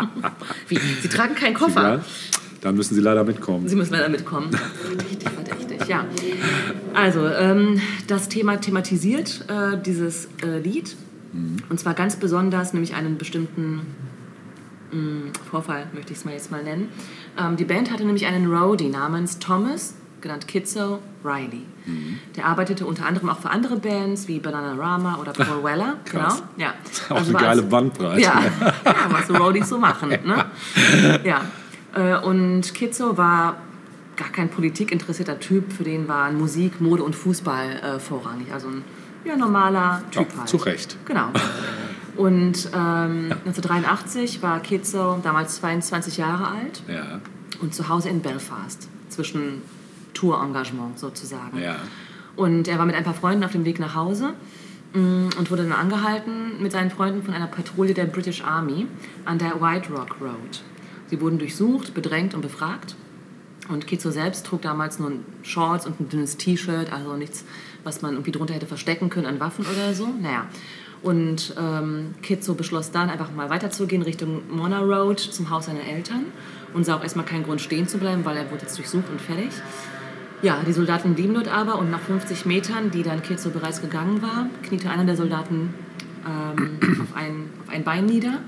[0.68, 0.78] Wie?
[1.02, 2.00] Sie tragen keinen Koffer.
[2.60, 3.68] Dann müssen sie leider mitkommen.
[3.68, 4.50] Sie müssen leider mitkommen.
[4.52, 6.04] Verdächtig, verdächtig, ja.
[6.94, 10.96] Also, ähm, das Thema thematisiert äh, dieses äh, Lied.
[11.68, 13.82] Und zwar ganz besonders, nämlich einen bestimmten
[14.92, 16.88] mh, Vorfall, möchte ich es mal jetzt mal nennen.
[17.38, 21.62] Ähm, die Band hatte nämlich einen Roadie namens Thomas, genannt Kitzo Riley.
[22.36, 25.96] Der arbeitete unter anderem auch für andere Bands wie Bananarama oder Paul Weller.
[26.04, 26.42] krass.
[26.56, 26.68] Genau.
[26.68, 26.74] Ja.
[27.08, 28.20] Auch Also eine geile Bandbreite.
[28.20, 28.42] Ja,
[28.84, 30.10] ja, was so Roadies so machen.
[30.10, 30.44] Ne?
[31.24, 31.40] Ja.
[31.94, 33.56] Äh, Und Kitzo war
[34.16, 38.52] gar kein politikinteressierter Typ, für den waren Musik, Mode und Fußball äh, vorrangig.
[38.52, 38.84] Also ein
[39.24, 40.48] ja, normaler Typ Ja, halt.
[40.48, 40.96] zu Recht.
[41.06, 41.28] Genau.
[42.18, 47.20] Und ähm, 1983 war Kitzo damals 22 Jahre alt Ja,
[47.60, 49.62] und zu Hause in Belfast, zwischen
[50.14, 51.58] Tourengagement sozusagen.
[51.58, 51.76] ja.
[52.36, 54.32] Und er war mit ein paar Freunden auf dem Weg nach Hause
[54.94, 58.86] mm, und wurde dann angehalten mit seinen Freunden von einer Patrouille der British Army
[59.24, 60.62] an der White Rock Road.
[61.08, 62.94] Sie wurden durchsucht, bedrängt und befragt.
[63.68, 65.12] Und Kitzo selbst trug damals nur
[65.42, 67.44] Shorts und ein dünnes T-Shirt, also nichts,
[67.84, 70.06] was man irgendwie drunter hätte verstecken können an Waffen oder so.
[70.06, 70.46] Naja.
[71.02, 76.26] Und ähm, Kitzo beschloss dann einfach mal weiterzugehen Richtung Mona Road zum Haus seiner Eltern
[76.74, 79.20] und sah auch erstmal keinen Grund stehen zu bleiben, weil er wurde jetzt durchsucht und
[79.20, 79.50] fertig.
[80.42, 84.22] Ja, die Soldaten blieben dort aber und nach 50 Metern, die dann Kitzo bereits gegangen
[84.22, 85.74] war, kniete einer der Soldaten
[86.26, 88.40] ähm, auf, ein, auf ein Bein nieder,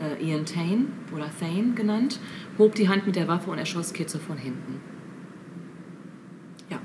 [0.00, 2.20] äh, Ian Thane oder Thane genannt,
[2.58, 4.80] hob die Hand mit der Waffe und erschoss Kitzo von hinten.
[6.68, 6.78] Ja.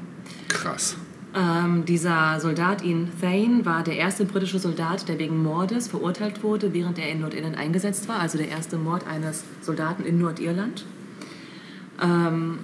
[0.47, 0.97] Krass.
[1.37, 6.73] Ähm, dieser Soldat Ian Thane war der erste britische Soldat, der wegen Mordes verurteilt wurde,
[6.73, 10.85] während er in Nordirland eingesetzt war, also der erste Mord eines Soldaten in Nordirland.
[12.01, 12.57] Ähm,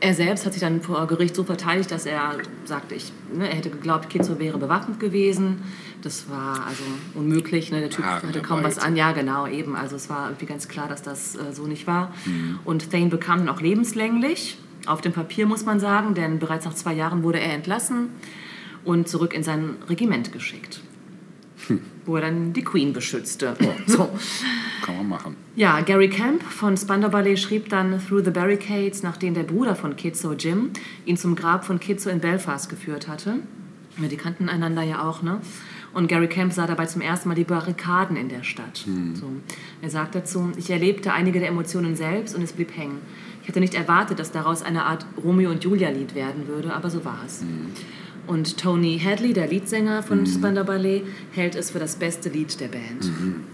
[0.00, 3.56] er selbst hat sich dann vor Gericht so verteidigt, dass er sagte, ich, ne, er
[3.56, 5.62] hätte geglaubt, Kitzo wäre bewaffnet gewesen.
[6.02, 6.82] Das war also
[7.14, 7.70] unmöglich.
[7.70, 7.80] Ne?
[7.80, 8.96] Der Typ Haare hatte kaum was an.
[8.96, 9.76] Ja, genau, eben.
[9.76, 12.14] Also es war irgendwie ganz klar, dass das äh, so nicht war.
[12.64, 14.56] Und Thane bekam dann auch lebenslänglich,
[14.90, 18.10] auf dem Papier muss man sagen, denn bereits nach zwei Jahren wurde er entlassen
[18.84, 20.80] und zurück in sein Regiment geschickt,
[22.04, 23.56] wo er dann die Queen beschützte.
[23.86, 24.08] So.
[24.82, 25.36] Kann man machen.
[25.56, 29.94] Ja, Gary Camp von Spandau Ballet schrieb dann Through the Barricades, nachdem der Bruder von
[29.94, 30.70] Kitzo, Jim,
[31.04, 33.40] ihn zum Grab von Kitzo in Belfast geführt hatte.
[33.98, 35.40] Die kannten einander ja auch, ne?
[35.92, 38.86] Und Gary Camp sah dabei zum ersten Mal die Barrikaden in der Stadt.
[39.14, 39.26] So.
[39.82, 43.00] Er sagt dazu, ich erlebte einige der Emotionen selbst und es blieb hängen
[43.50, 47.20] hätte nicht erwartet, dass daraus eine Art Romeo und Julia-Lied werden würde, aber so war
[47.26, 47.42] es.
[47.42, 47.70] Mhm.
[48.26, 50.26] Und Tony Hadley, der Leadsänger von mhm.
[50.26, 53.04] Spandau Ballet, hält es für das beste Lied der Band.
[53.04, 53.44] Mhm.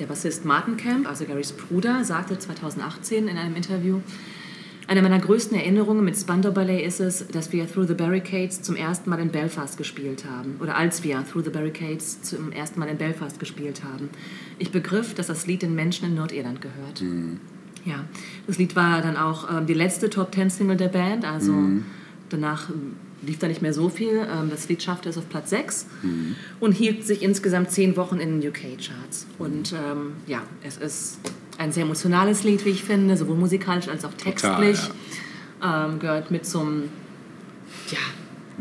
[0.00, 4.00] Der Bassist Martin Camp, also Garys Bruder, sagte 2018 in einem Interview,
[4.88, 8.74] eine meiner größten Erinnerungen mit Spandau Ballet ist es, dass wir Through the Barricades zum
[8.74, 10.56] ersten Mal in Belfast gespielt haben.
[10.60, 14.08] Oder als wir Through the Barricades zum ersten Mal in Belfast gespielt haben.
[14.58, 17.02] Ich begriff, dass das Lied den Menschen in Nordirland gehört.
[17.02, 17.38] Mhm.
[17.84, 18.04] Ja,
[18.46, 21.84] das Lied war dann auch ähm, die letzte Top Ten Single der Band, also mhm.
[22.28, 24.26] danach ähm, lief da nicht mehr so viel.
[24.30, 26.36] Ähm, das Lied schaffte es auf Platz 6 mhm.
[26.60, 29.26] und hielt sich insgesamt zehn Wochen in den UK-Charts.
[29.38, 29.44] Mhm.
[29.44, 31.18] Und ähm, ja, es ist
[31.58, 34.78] ein sehr emotionales Lied, wie ich finde, sowohl musikalisch als auch textlich.
[34.80, 34.94] Total,
[35.60, 35.86] ja.
[35.86, 36.84] Ähm, gehört mit zum,
[37.90, 37.98] ja,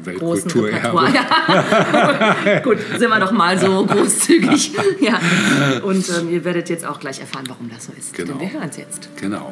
[0.03, 1.13] Weltkulturerbe.
[1.13, 2.59] Ja.
[2.63, 4.71] Gut, sind wir doch mal so großzügig.
[4.99, 5.19] ja.
[5.83, 8.13] Und ähm, ihr werdet jetzt auch gleich erfahren, warum das so ist.
[8.13, 8.33] Genau.
[8.33, 9.09] Denn wir hören es jetzt.
[9.17, 9.51] Genau.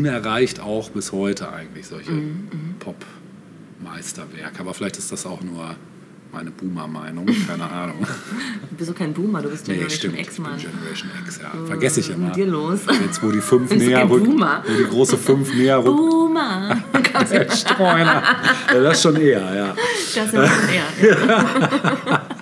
[0.00, 2.48] Unerreicht auch bis heute eigentlich solche Mhm,
[2.78, 4.60] Pop-Meisterwerke.
[4.60, 5.74] Aber vielleicht ist das auch nur
[6.32, 7.96] meine Boomer-Meinung, keine Ahnung.
[8.70, 10.58] Du bist doch kein Boomer, du bist Generation X, ich bin Mann.
[10.58, 11.50] Generation X, ja.
[11.66, 12.28] Vergesse ich immer.
[12.28, 12.78] mit dir los?
[13.04, 16.82] Jetzt, wo die fünf näher rückt, wo die große fünf näher rückt, Boomer!
[17.54, 18.22] Streuner.
[18.72, 19.74] Ja, das schon eher, ja.
[20.14, 21.10] Das ist eher.
[21.10, 22.22] Ja.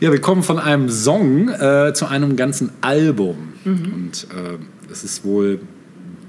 [0.00, 3.54] Ja, wir kommen von einem Song äh, zu einem ganzen Album.
[3.64, 4.58] Und äh,
[4.92, 5.60] es ist wohl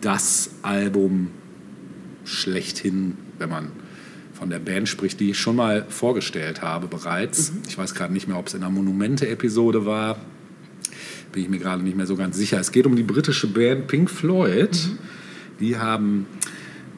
[0.06, 1.30] das Album
[2.26, 3.72] schlechthin, wenn man
[4.34, 7.54] von der Band spricht, die ich schon mal vorgestellt habe bereits.
[7.68, 10.18] Ich weiß gerade nicht mehr, ob es in einer Monumente-Episode war.
[11.32, 12.60] Bin ich mir gerade nicht mehr so ganz sicher.
[12.60, 14.78] Es geht um die britische Band Pink Floyd.
[15.60, 16.28] Die haben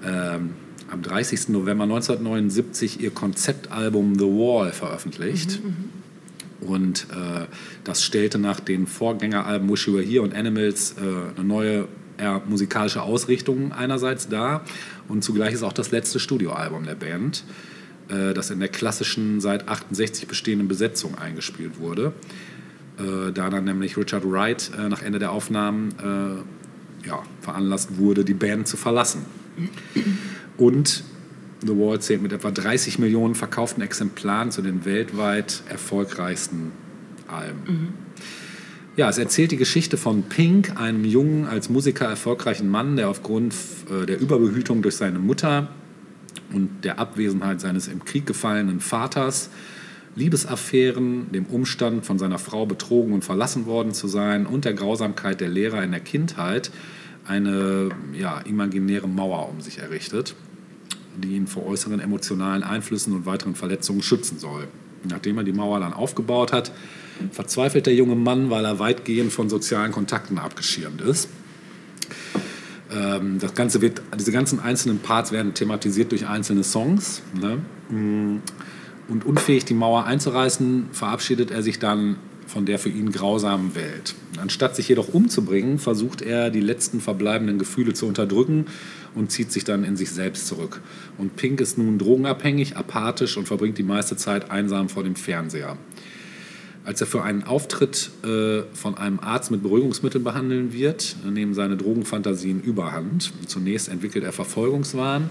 [0.04, 0.50] ähm,
[0.92, 1.50] am 30.
[1.50, 5.62] November 1979 ihr Konzeptalbum The Wall veröffentlicht.
[6.60, 7.46] Und äh,
[7.86, 11.88] das stellte nach den Vorgängeralben Wish You Were Here und Animals äh, eine neue
[12.18, 14.64] eher musikalische Ausrichtung einerseits dar.
[15.08, 17.44] Und zugleich ist auch das letzte Studioalbum der Band,
[18.10, 22.14] äh, das in der klassischen, seit 68 bestehenden Besetzung eingespielt wurde.
[22.98, 28.26] Äh, da dann nämlich Richard Wright äh, nach Ende der Aufnahmen äh, ja, veranlasst wurde,
[28.26, 29.26] die Band zu verlassen.
[30.58, 31.04] Und
[31.62, 36.72] The Wall zählt mit etwa 30 Millionen verkauften Exemplaren zu den weltweit erfolgreichsten
[37.28, 37.94] Alben.
[38.98, 43.54] Ja, es erzählt die Geschichte von Pink, einem jungen, als Musiker erfolgreichen Mann, der aufgrund
[43.92, 45.68] äh, der Überbehütung durch seine Mutter
[46.52, 49.52] und der Abwesenheit seines im Krieg gefallenen Vaters,
[50.16, 55.42] Liebesaffären, dem Umstand, von seiner Frau betrogen und verlassen worden zu sein und der Grausamkeit
[55.42, 56.72] der Lehrer in der Kindheit
[57.28, 60.34] eine ja, imaginäre Mauer um sich errichtet,
[61.24, 64.68] die ihn vor äußeren emotionalen Einflüssen und weiteren Verletzungen schützen soll.
[65.08, 66.72] Nachdem er die Mauer dann aufgebaut hat,
[67.32, 71.30] verzweifelt der junge Mann, weil er weitgehend von sozialen Kontakten abgeschirmt ist.
[72.92, 77.22] Ähm, das Ganze wird, diese ganzen einzelnen Parts werden thematisiert durch einzelne Songs.
[77.40, 77.60] Ne?
[77.90, 78.42] Mm.
[79.10, 84.16] Und unfähig, die Mauer einzureißen, verabschiedet er sich dann von der für ihn grausamen Welt.
[84.38, 88.66] Anstatt sich jedoch umzubringen, versucht er, die letzten verbleibenden Gefühle zu unterdrücken
[89.16, 90.82] und zieht sich dann in sich selbst zurück.
[91.18, 95.78] Und Pink ist nun drogenabhängig, apathisch und verbringt die meiste Zeit einsam vor dem Fernseher.
[96.88, 101.76] Als er für einen Auftritt äh, von einem Arzt mit Beruhigungsmitteln behandeln wird, nehmen seine
[101.76, 103.34] Drogenfantasien überhand.
[103.46, 105.30] Zunächst entwickelt er Verfolgungswahn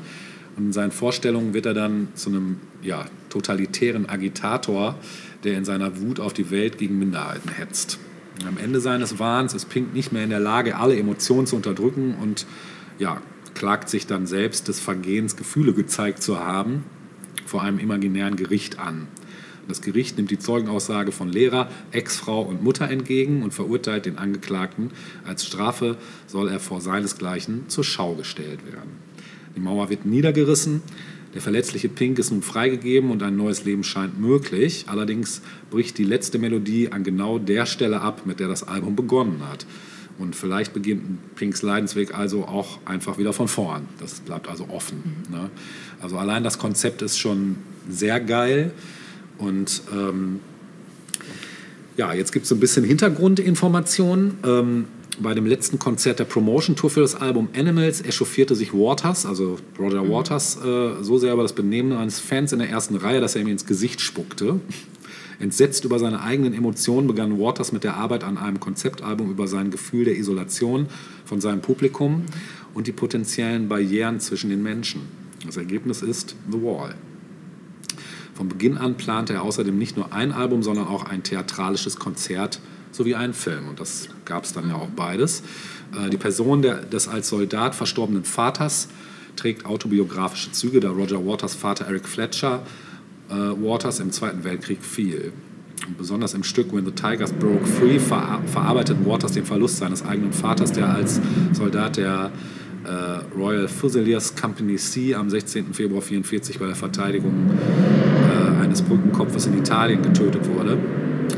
[0.59, 4.97] und in seinen Vorstellungen wird er dann zu einem ja, totalitären Agitator,
[5.45, 7.99] der in seiner Wut auf die Welt gegen Minderheiten hetzt.
[8.47, 12.17] Am Ende seines Wahns ist Pink nicht mehr in der Lage, alle Emotionen zu unterdrücken
[12.21, 12.45] und
[12.99, 13.23] ja,
[13.55, 16.85] klagt sich dann selbst des Vergehens Gefühle gezeigt zu haben
[17.47, 19.09] vor einem imaginären Gericht an.
[19.69, 24.91] Das Gericht nimmt die Zeugenaussage von Lehrer, Ex-Frau und Mutter entgegen und verurteilt den Angeklagten.
[25.25, 25.97] Als Strafe
[26.27, 28.91] soll er vor seinesgleichen zur Schau gestellt werden.
[29.57, 30.83] Die Mauer wird niedergerissen.
[31.35, 34.85] Der verletzliche Pink ist nun freigegeben und ein neues Leben scheint möglich.
[34.89, 39.43] Allerdings bricht die letzte Melodie an genau der Stelle ab, mit der das Album begonnen
[39.51, 39.67] hat.
[40.19, 43.87] Und vielleicht beginnt Pinks Leidensweg also auch einfach wieder von vorn.
[44.01, 45.03] Das bleibt also offen.
[45.31, 45.51] Ne?
[46.01, 47.57] Also allein das Konzept ist schon
[47.89, 48.73] sehr geil.
[49.39, 50.41] Und ähm,
[51.97, 54.39] ja, jetzt gibt es so ein bisschen Hintergrundinformationen.
[54.45, 54.84] Ähm,
[55.18, 60.07] bei dem letzten Konzert der Promotion-Tour für das Album Animals echauffierte sich Waters, also Roger
[60.09, 63.41] Waters, äh, so sehr über das Benehmen eines Fans in der ersten Reihe, dass er
[63.41, 64.61] ihm ins Gesicht spuckte.
[65.39, 69.70] Entsetzt über seine eigenen Emotionen begann Waters mit der Arbeit an einem Konzeptalbum über sein
[69.70, 70.87] Gefühl der Isolation
[71.24, 72.24] von seinem Publikum
[72.74, 75.03] und die potenziellen Barrieren zwischen den Menschen.
[75.45, 76.95] Das Ergebnis ist The Wall.
[78.37, 82.61] Von Beginn an plante er außerdem nicht nur ein Album, sondern auch ein theatralisches Konzert
[82.93, 83.68] sowie einen Film.
[83.68, 85.43] Und das gab es dann ja auch beides.
[85.99, 88.89] Äh, die Person der, des als Soldat verstorbenen Vaters
[89.37, 92.62] trägt autobiografische Züge, da Roger Waters Vater Eric Fletcher
[93.30, 95.32] äh, Waters im Zweiten Weltkrieg fiel.
[95.87, 100.05] Und besonders im Stück When the Tigers Broke Free ver verarbeitet Waters den Verlust seines
[100.05, 101.20] eigenen Vaters, der als
[101.53, 102.30] Soldat der
[102.84, 105.74] äh, Royal Fusiliers Company C am 16.
[105.74, 107.51] Februar 1944 bei der Verteidigung
[108.77, 110.77] eines Brückenkopfes in Italien getötet wurde,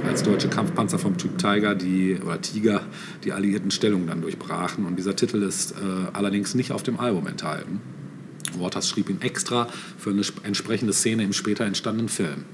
[0.05, 2.81] als deutsche Kampfpanzer vom Typ Tiger, die, oder Tiger,
[3.23, 4.85] die alliierten Stellungen dann durchbrachen.
[4.85, 5.75] Und dieser Titel ist äh,
[6.13, 7.81] allerdings nicht auf dem Album enthalten.
[8.59, 9.69] Waters schrieb ihn extra
[9.99, 12.45] für eine sp- entsprechende Szene im später entstandenen Film.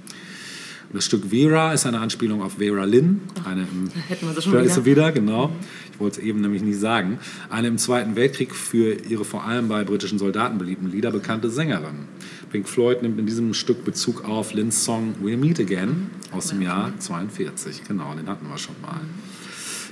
[0.94, 4.52] Das Stück Vera ist eine Anspielung auf Vera Lynn, eine im, hätten wir sie schon
[4.52, 5.08] da ist sie wieder.
[5.08, 5.50] wieder, genau.
[5.92, 7.18] Ich wollte es eben nämlich nie sagen.
[7.50, 12.06] Eine im Zweiten Weltkrieg für ihre vor allem bei britischen Soldaten beliebten Lieder bekannte Sängerin.
[12.52, 16.62] Pink Floyd nimmt in diesem Stück Bezug auf Lynns Song We'll Meet Again aus dem
[16.62, 17.82] Jahr 42.
[17.88, 19.00] Genau, den hatten wir schon mal.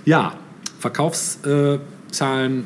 [0.05, 0.39] Ja,
[0.79, 2.65] Verkaufszahlen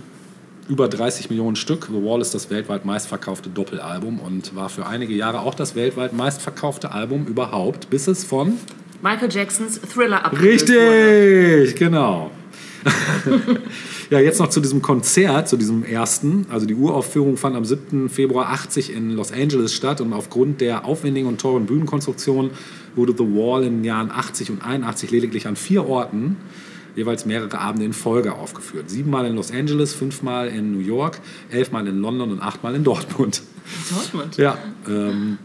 [0.69, 1.89] über 30 Millionen Stück.
[1.91, 6.13] The Wall ist das weltweit meistverkaufte Doppelalbum und war für einige Jahre auch das weltweit
[6.13, 8.55] meistverkaufte Album überhaupt, bis es von
[9.03, 11.63] Michael Jacksons Thriller abgelöst wurde.
[11.63, 12.31] Richtig, genau.
[14.11, 16.47] ja, jetzt noch zu diesem Konzert, zu diesem ersten.
[16.51, 18.09] Also die Uraufführung fand am 7.
[18.09, 22.51] Februar 80 in Los Angeles statt und aufgrund der aufwendigen und teuren Bühnenkonstruktion
[22.95, 26.37] wurde The Wall in den Jahren 80 und 81 lediglich an vier Orten
[26.97, 28.91] jeweils mehrere Abende in Folge aufgeführt.
[28.91, 31.21] Siebenmal in Los Angeles, fünfmal in New York,
[31.51, 33.43] elfmal in London und achtmal in Dortmund.
[33.91, 34.37] Dortmund.
[34.39, 35.39] Ja, ähm,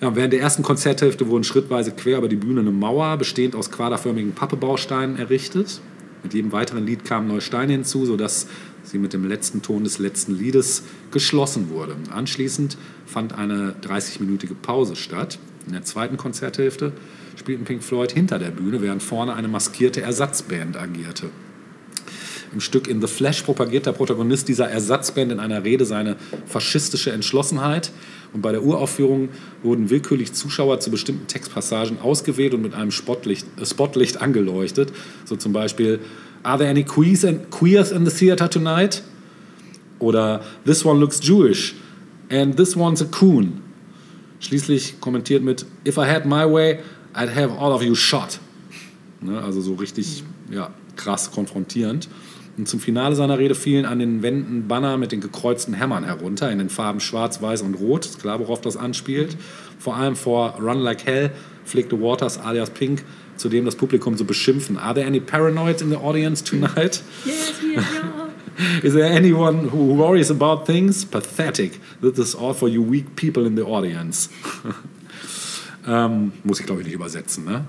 [0.00, 3.70] ja, während der ersten Konzerthälfte wurden schrittweise quer über die Bühne eine Mauer, bestehend aus
[3.70, 5.80] quaderförmigen Pappebausteinen, errichtet.
[6.24, 8.48] Mit jedem weiteren Lied kamen neue Steine hinzu, sodass
[8.82, 11.96] sie mit dem letzten Ton des letzten Liedes geschlossen wurde.
[12.10, 12.76] Anschließend
[13.06, 15.38] fand eine 30-minütige Pause statt.
[15.66, 16.92] In der zweiten Konzerthälfte
[17.36, 21.30] spielten Pink Floyd hinter der Bühne, während vorne eine maskierte Ersatzband agierte.
[22.52, 26.16] Im Stück In the Flash propagiert der Protagonist dieser Ersatzband in einer Rede seine
[26.46, 27.92] faschistische Entschlossenheit.
[28.34, 29.30] Und bei der Uraufführung
[29.62, 34.92] wurden willkürlich Zuschauer zu bestimmten Textpassagen ausgewählt und mit einem Spotlicht, äh, Spotlicht angeleuchtet.
[35.24, 36.00] So zum Beispiel,
[36.42, 39.02] Are there any queers, and, queers in the theater tonight?
[39.98, 41.74] Oder This one looks Jewish
[42.30, 43.62] and this one's a coon.
[44.42, 46.80] Schließlich kommentiert mit If I had my way,
[47.14, 48.40] I'd have all of you shot.
[49.20, 52.08] Ne, also so richtig ja, krass konfrontierend.
[52.58, 56.50] Und zum Finale seiner Rede fielen an den Wänden Banner mit den gekreuzten Hämmern herunter,
[56.50, 58.04] in den Farben Schwarz, Weiß und Rot.
[58.04, 59.36] Ist klar, worauf das anspielt.
[59.78, 61.30] Vor allem vor Run Like Hell
[61.64, 63.04] pflegte Waters alias Pink,
[63.36, 64.76] zudem das Publikum zu beschimpfen.
[64.76, 67.00] Are there any paranoids in the audience tonight?
[67.24, 68.21] Yes, yes, yeah.
[68.82, 71.04] Is there anyone who worries about things?
[71.04, 71.78] Pathetic.
[72.00, 74.28] This is all for you weak people in the audience.
[75.86, 77.44] ähm, muss ich, glaube ich, nicht übersetzen.
[77.44, 77.64] Ne?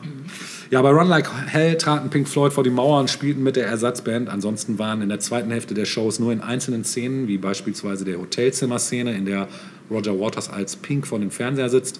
[0.69, 3.67] Ja, bei Run Like Hell traten Pink Floyd vor die Mauer und spielten mit der
[3.67, 4.29] Ersatzband.
[4.29, 8.19] Ansonsten waren in der zweiten Hälfte der Shows nur in einzelnen Szenen, wie beispielsweise der
[8.19, 9.47] Hotelzimmer-Szene, in der
[9.89, 11.99] Roger Waters als Pink vor dem Fernseher sitzt,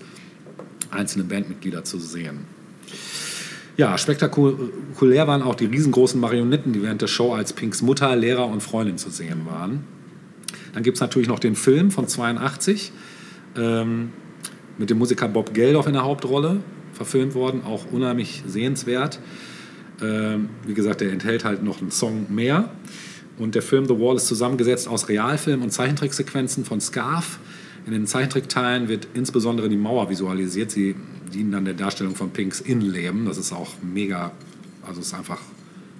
[0.91, 2.45] einzelne Bandmitglieder zu sehen.
[3.75, 8.45] Ja, spektakulär waren auch die riesengroßen Marionetten, die während der Show als Pinks Mutter, Lehrer
[8.47, 9.83] und Freundin zu sehen waren.
[10.73, 12.91] Dann gibt es natürlich noch den Film von 82
[13.57, 14.11] ähm,
[14.77, 16.57] mit dem Musiker Bob Geldof in der Hauptrolle,
[16.93, 19.19] verfilmt worden, auch unheimlich sehenswert.
[20.01, 22.69] Ähm, wie gesagt, der enthält halt noch einen Song mehr.
[23.39, 27.39] Und der Film The Wall ist zusammengesetzt aus Realfilm und Zeichentricksequenzen von Scarf.
[27.85, 30.71] In den Zeichentrickteilen wird insbesondere die Mauer visualisiert.
[30.71, 30.95] Sie
[31.34, 33.26] dienen dann der Darstellung von Pinks Innenleben.
[33.26, 34.31] Das ist auch mega,
[34.88, 35.39] also ist einfach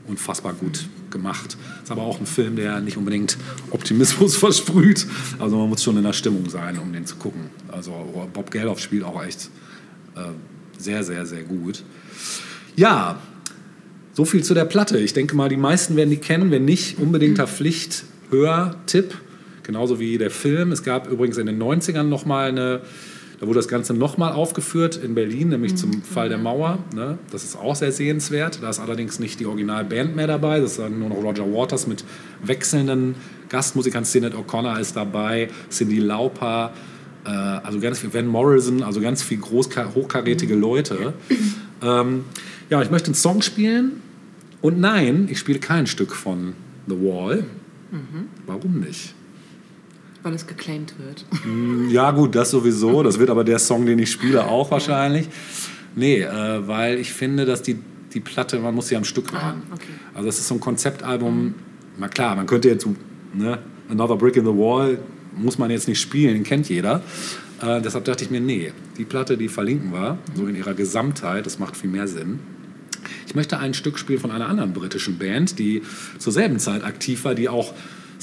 [0.08, 1.58] unfassbar gut gemacht.
[1.84, 3.38] Ist aber auch ein Film, der nicht unbedingt
[3.72, 5.06] Optimismus versprüht.
[5.40, 7.50] Also man muss schon in der Stimmung sein, um den zu gucken.
[7.70, 7.92] Also
[8.34, 9.50] Bob Geldof spielt auch echt
[10.16, 10.22] äh,
[10.78, 11.84] sehr, sehr, sehr gut.
[12.76, 13.20] Ja,
[14.14, 15.00] so viel zu der Platte.
[15.00, 16.52] Ich denke mal, die meisten werden die kennen.
[16.52, 19.16] Wenn nicht, unbedingter Pflicht, Hör-Tipp.
[19.64, 20.72] Genauso wie der Film.
[20.72, 22.82] Es gab übrigens in den 90ern nochmal eine,
[23.44, 26.80] da wurde das Ganze nochmal aufgeführt in Berlin, nämlich zum Fall der Mauer.
[26.96, 27.18] Ne?
[27.30, 28.60] Das ist auch sehr sehenswert.
[28.62, 30.62] Da ist allerdings nicht die Originalband mehr dabei.
[30.62, 32.06] Das ist dann nur noch Roger Waters mit
[32.42, 33.16] wechselnden
[33.50, 34.06] Gastmusikern.
[34.06, 36.72] Sinead O'Connor ist dabei, Cindy Lauper,
[37.26, 41.14] äh, also ganz viel, Van Morrison, also ganz viel groß, hochkarätige Leute.
[41.82, 42.24] Ähm,
[42.70, 44.00] ja, ich möchte einen Song spielen.
[44.62, 46.54] Und nein, ich spiele kein Stück von
[46.88, 47.44] The Wall.
[48.48, 49.14] Warum nicht?
[50.24, 51.26] Weil es geclaimed wird.
[51.92, 53.04] Ja, gut, das sowieso.
[53.04, 55.28] Das wird aber der Song, den ich spiele, auch wahrscheinlich.
[55.96, 57.78] Nee, äh, weil ich finde, dass die,
[58.14, 59.64] die Platte, man muss sie am Stück hören.
[59.72, 59.92] okay.
[60.14, 61.56] Also das ist so ein Konzeptalbum.
[62.00, 62.88] Na klar, man könnte jetzt,
[63.34, 63.60] ne,
[63.90, 64.98] Another Brick in the Wall
[65.36, 67.02] muss man jetzt nicht spielen, den kennt jeder.
[67.62, 71.46] Äh, deshalb dachte ich mir, nee, die Platte, die verlinken wir, so in ihrer Gesamtheit,
[71.46, 72.40] das macht viel mehr Sinn.
[73.28, 75.82] Ich möchte ein Stück spielen von einer anderen britischen Band, die
[76.18, 77.74] zur selben Zeit aktiv war, die auch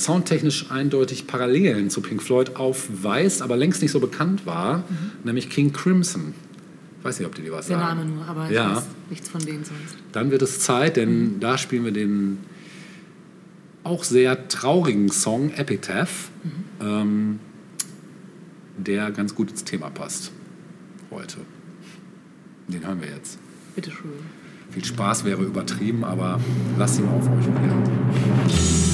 [0.00, 4.84] soundtechnisch eindeutig Parallelen zu Pink Floyd aufweist, aber längst nicht so bekannt war,
[5.24, 6.34] nämlich King Crimson.
[6.98, 7.98] Ich weiß nicht, ob die dir was Der sagen.
[7.98, 8.76] Name nur, aber ich Ja.
[8.76, 9.96] weiß nichts von denen sonst.
[10.12, 12.38] Dann wird es Zeit, denn da spielen wir den
[13.84, 16.30] auch sehr traurigen Song Epitaph,
[16.82, 17.38] ähm,
[18.76, 20.32] der ganz gut ins Thema passt
[21.10, 21.38] heute.
[22.68, 23.38] Den hören wir jetzt.
[23.74, 24.10] Bitte schön.
[24.70, 26.38] Viel Spaß wäre übertrieben, aber
[26.78, 28.89] lasst ihn auf euch wirken.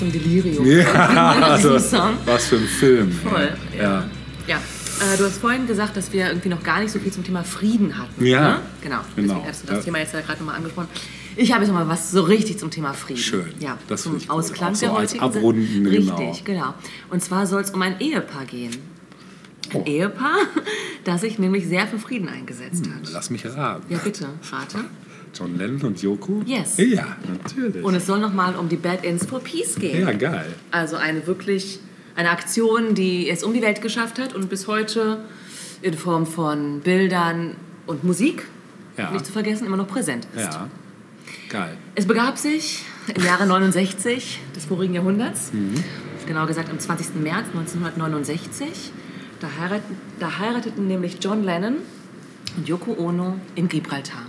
[0.00, 0.66] Aus dem Delirium.
[0.66, 2.14] Ja, also, Song.
[2.24, 3.12] was für ein Film.
[3.12, 3.82] Voll, Ja.
[3.82, 4.04] ja.
[4.46, 7.22] Ja, äh, du hast vorhin gesagt, dass wir irgendwie noch gar nicht so viel zum
[7.22, 8.24] Thema Frieden hatten.
[8.24, 8.40] Ja.
[8.56, 8.60] Ne?
[8.82, 8.96] Genau.
[9.14, 9.34] Genau.
[9.34, 9.82] Deswegen hast du das Ja.
[9.82, 10.88] Thema jetzt ja gerade nochmal angesprochen.
[11.36, 13.18] Ich habe jetzt nochmal was so richtig zum Thema Frieden.
[13.20, 13.44] Schön.
[13.60, 14.18] Ja, Das zum.
[14.28, 16.74] Ausklang so der als heutigen Abrunden, Richtig, genau.
[17.10, 18.72] Und zwar soll es um ein Ehepaar gehen.
[19.72, 19.84] Ein Oh.
[19.86, 20.38] Ehepaar,
[21.04, 23.12] das sich nämlich sehr für Frieden eingesetzt hat.
[23.12, 23.84] Lass mich raten.
[23.92, 24.78] Ja, bitte, rate.
[25.34, 26.42] John Lennon und Yoko?
[26.44, 26.76] Yes.
[26.78, 27.84] Ja, natürlich.
[27.84, 30.00] Und es soll nochmal um die Bad Ends for Peace gehen.
[30.06, 30.46] ja, geil.
[30.70, 31.80] Also eine wirklich
[32.16, 35.18] eine Aktion, die es um die Welt geschafft hat und bis heute
[35.82, 38.44] in Form von Bildern und Musik,
[38.98, 39.10] Ja.
[39.12, 40.42] nicht zu vergessen, immer noch präsent ist.
[40.52, 40.68] Ja.
[41.48, 41.76] Geil.
[41.94, 42.84] Es begab sich
[43.14, 45.52] im Jahre 69 des vorigen Jahrhunderts,
[46.26, 47.14] genau gesagt am 20.
[47.22, 48.92] März 1969.
[49.40, 51.76] Da heirateten, da heirateten nämlich John Lennon
[52.56, 54.26] und Yoko Ono in Gibraltar.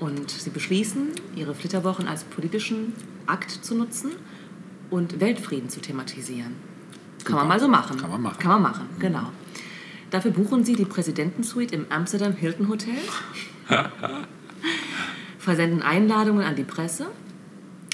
[0.00, 2.92] Und sie beschließen, ihre Flitterwochen als politischen
[3.26, 4.12] Akt zu nutzen
[4.90, 6.52] und Weltfrieden zu thematisieren.
[7.24, 7.96] Kann man mal so machen.
[7.96, 8.38] Kann man machen.
[8.38, 9.30] Kann man machen, genau.
[10.10, 12.94] Dafür buchen sie die Präsidentensuite im Amsterdam Hilton Hotel,
[15.38, 17.06] versenden Einladungen an die Presse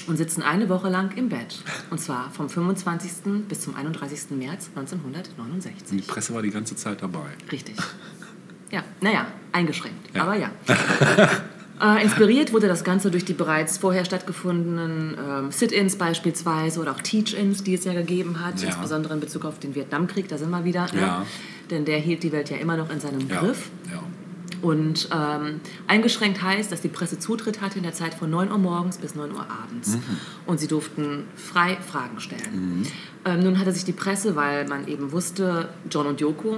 [0.07, 1.63] und sitzen eine Woche lang im Bett.
[1.89, 3.47] Und zwar vom 25.
[3.47, 4.31] bis zum 31.
[4.31, 5.97] März 1969.
[5.97, 7.29] Die Presse war die ganze Zeit dabei.
[7.51, 7.75] Richtig.
[8.71, 10.23] Ja, naja, eingeschränkt, Ja.
[10.23, 10.49] aber ja.
[11.97, 17.01] äh, inspiriert wurde das Ganze durch die bereits vorher stattgefundenen ähm, Sit-ins beispielsweise oder auch
[17.01, 18.69] Teach-ins, die es ja gegeben hat, Ja.
[18.69, 20.85] insbesondere in Bezug auf den Vietnamkrieg, da sind wir wieder.
[20.93, 21.01] Ne?
[21.01, 21.25] Ja.
[21.69, 23.27] Denn der hielt die Welt ja immer noch in seinem.
[23.27, 23.69] Griff.
[24.61, 28.59] Und ähm, eingeschränkt heißt, dass die Presse Zutritt hatte in der Zeit von 9 Uhr
[28.59, 29.97] morgens bis 9 Uhr abends.
[30.45, 32.85] Und sie durften frei Fragen stellen.
[33.25, 36.57] Ähm, nun hatte sich die Presse, weil man eben wusste, John und Yoko,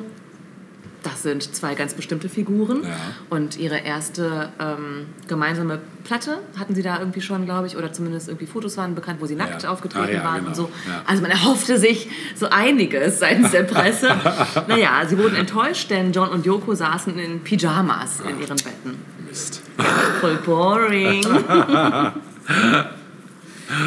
[1.04, 2.84] das sind zwei ganz bestimmte Figuren.
[2.84, 2.90] Ja.
[3.30, 8.28] Und ihre erste ähm, gemeinsame Platte hatten sie da irgendwie schon, glaube ich, oder zumindest
[8.30, 9.70] irgendwie Fotos waren bekannt, wo sie nackt Ja.
[9.70, 10.48] aufgetreten Ah, waren genau.
[10.50, 10.70] und so.
[11.06, 14.08] Also man erhoffte sich so einiges seitens der Presse.
[14.68, 18.98] naja, sie wurden enttäuscht, denn John und Yoko saßen in Pyjamas in ihren Betten.
[19.28, 19.62] Mist.
[20.22, 21.24] Voll boring.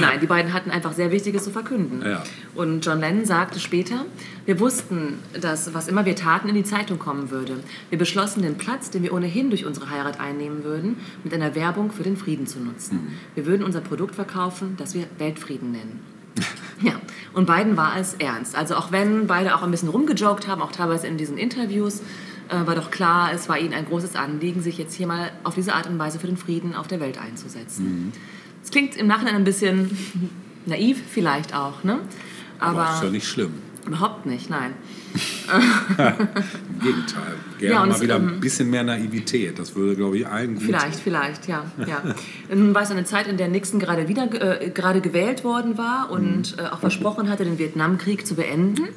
[0.00, 2.02] Nein, die beiden hatten einfach sehr Wichtiges zu verkünden.
[2.04, 2.22] Ja.
[2.54, 4.04] Und John Lennon sagte später,
[4.44, 7.56] wir wussten, dass was immer wir taten, in die Zeitung kommen würde.
[7.90, 11.90] Wir beschlossen, den Platz, den wir ohnehin durch unsere Heirat einnehmen würden, mit einer Werbung
[11.92, 13.16] für den Frieden zu nutzen.
[13.34, 16.00] Wir würden unser Produkt verkaufen, das wir Weltfrieden nennen.
[16.82, 16.92] Ja,
[17.32, 18.54] und beiden war es ernst.
[18.54, 22.02] Also auch wenn beide auch ein bisschen rumgejoked haben, auch teilweise in diesen Interviews,
[22.48, 25.54] äh, war doch klar, es war ihnen ein großes Anliegen, sich jetzt hier mal auf
[25.54, 28.12] diese Art und Weise für den Frieden auf der Welt einzusetzen.
[28.66, 29.96] Es klingt im Nachhinein ein bisschen
[30.66, 32.00] naiv vielleicht auch, ne?
[32.58, 33.54] Aber, Aber ist ja nicht schlimm.
[33.86, 34.74] überhaupt nicht, nein.
[35.48, 37.34] Im Gegenteil.
[37.60, 39.56] Gerne Ja, mal wieder ähm, ein bisschen mehr Naivität.
[39.60, 41.64] Das würde, glaube ich, allen gut Vielleicht, vielleicht, ja.
[41.86, 42.02] ja.
[42.52, 46.10] Nun war es eine Zeit, in der Nixon gerade wieder äh, gerade gewählt worden war
[46.10, 48.88] und äh, auch versprochen hatte, den Vietnamkrieg zu beenden.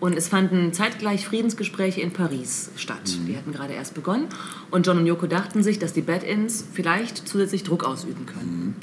[0.00, 3.16] Und es fanden zeitgleich Friedensgespräche in Paris statt.
[3.28, 4.26] Die hatten gerade erst begonnen.
[4.72, 8.74] Und John und Yoko dachten sich, dass die Bad-Ins vielleicht zusätzlich Druck ausüben können.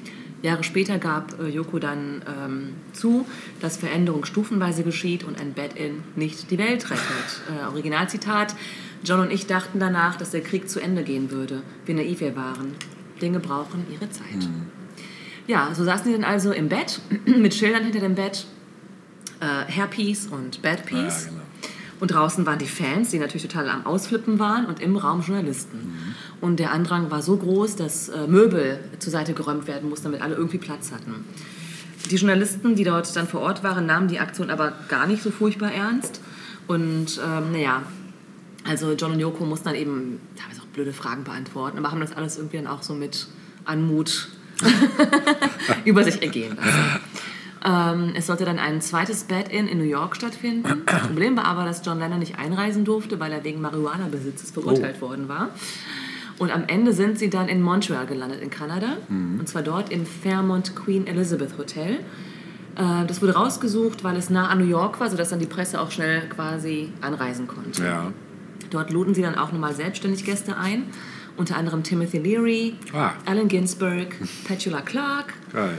[0.41, 3.25] Jahre später gab äh, Yoko dann ähm, zu,
[3.59, 7.41] dass Veränderung stufenweise geschieht und ein Bed-In nicht die Welt rettet.
[7.49, 8.55] Äh, Originalzitat:
[9.03, 11.61] John und ich dachten danach, dass der Krieg zu Ende gehen würde.
[11.85, 12.73] Wie naiv wir waren.
[13.21, 14.49] Dinge brauchen ihre Zeit.
[15.47, 18.45] Ja, so saßen sie dann also im Bett mit Schildern hinter dem Bett,
[19.39, 21.25] äh, Hairpiece und Bad Ja, Piece.
[21.27, 21.41] genau.
[21.99, 26.15] Und draußen waren die Fans, die natürlich total am Ausflippen waren, und im Raum Journalisten.
[26.41, 30.21] Und der Andrang war so groß, dass äh, Möbel zur Seite geräumt werden mussten, damit
[30.21, 31.23] alle irgendwie Platz hatten.
[32.09, 35.29] Die Journalisten, die dort dann vor Ort waren, nahmen die Aktion aber gar nicht so
[35.29, 36.19] furchtbar ernst.
[36.67, 37.83] Und ähm, naja,
[38.63, 42.13] also John und Yoko mussten dann eben teilweise auch blöde Fragen beantworten, aber haben das
[42.13, 43.27] alles irgendwie dann auch so mit
[43.65, 44.29] Anmut
[45.85, 47.01] über sich ergehen lassen.
[47.63, 50.81] Ähm, es sollte dann ein zweites Bed-In in New York stattfinden.
[50.85, 54.99] Das Problem war aber, dass John Lennon nicht einreisen durfte, weil er wegen Marihuana-Besitzes verurteilt
[55.01, 55.49] worden war.
[56.41, 58.97] Und am Ende sind sie dann in Montreal gelandet, in Kanada.
[59.09, 61.99] Und zwar dort im Fairmont Queen Elizabeth Hotel.
[62.75, 65.79] Äh, das wurde rausgesucht, weil es nah an New York war, sodass dann die Presse
[65.79, 67.83] auch schnell quasi anreisen konnte.
[67.83, 68.11] Ja.
[68.71, 70.85] Dort luden sie dann auch nochmal selbstständig Gäste ein.
[71.37, 73.11] Unter anderem Timothy Leary, Ah.
[73.27, 74.15] Allen Ginsberg,
[74.47, 75.33] Petula Clark.
[75.53, 75.77] Geil.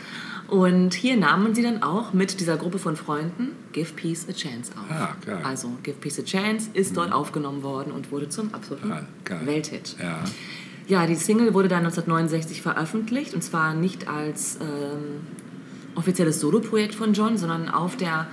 [0.53, 4.73] Und hier nahmen sie dann auch mit dieser Gruppe von Freunden Give Peace a Chance
[4.77, 4.85] auf.
[4.91, 5.41] Ah, geil.
[5.45, 8.91] Also Give Peace a Chance ist dort aufgenommen worden und wurde zum absoluten
[9.25, 9.41] geil.
[9.47, 9.97] Welthit.
[9.99, 10.23] Ja.
[10.89, 15.23] Ja, die Single wurde dann 1969 veröffentlicht und zwar nicht als ähm,
[15.95, 18.27] offizielles Soloprojekt von John, sondern auf der,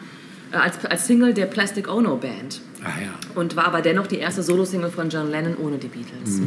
[0.51, 3.11] äh, als, als Single der Plastic Ono Band Ah ja.
[3.39, 6.41] und war aber dennoch die erste Solosingle von John Lennon ohne die Beatles.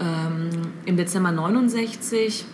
[0.00, 0.48] Ähm,
[0.86, 2.46] Im Dezember 69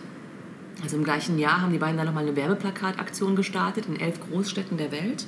[0.83, 4.77] Also im gleichen Jahr haben die beiden dann nochmal eine Werbeplakataktion gestartet in elf Großstädten
[4.77, 5.27] der Welt.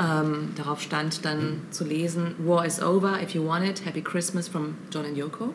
[0.00, 4.46] Ähm, darauf stand dann zu lesen, War is over, if you want it, Happy Christmas
[4.48, 5.52] from John and Yoko.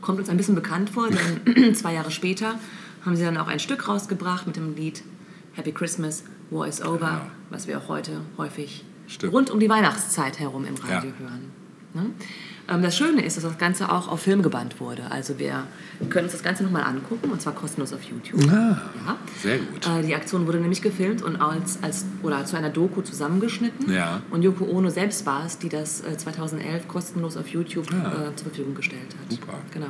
[0.00, 2.58] Kommt uns ein bisschen bekannt vor, denn zwei Jahre später
[3.04, 5.02] haben sie dann auch ein Stück rausgebracht mit dem Lied
[5.52, 7.26] Happy Christmas, War is over, Ja.
[7.50, 9.32] was wir auch heute häufig Stimmt.
[9.32, 11.18] rund um die Weihnachtszeit herum im Radio Ja.
[11.18, 11.50] hören.
[11.94, 12.10] Ne?
[12.68, 15.10] Ähm, das Schöne ist, dass das Ganze auch auf Film gebannt wurde.
[15.10, 15.64] Also wir
[16.10, 18.40] können uns das Ganze nochmal angucken und zwar kostenlos auf YouTube.
[18.50, 19.16] Ah, Ja.
[19.42, 19.86] sehr gut.
[19.86, 23.92] Äh, die Aktion wurde nämlich gefilmt und als, als, oder zu einer Doku zusammengeschnitten.
[23.92, 24.22] Ja.
[24.30, 28.28] Und Yoko Ono selbst war es, die das äh, 2011 kostenlos auf YouTube Ah.
[28.30, 29.30] äh, zur Verfügung gestellt hat.
[29.32, 29.54] Super.
[29.72, 29.88] Genau.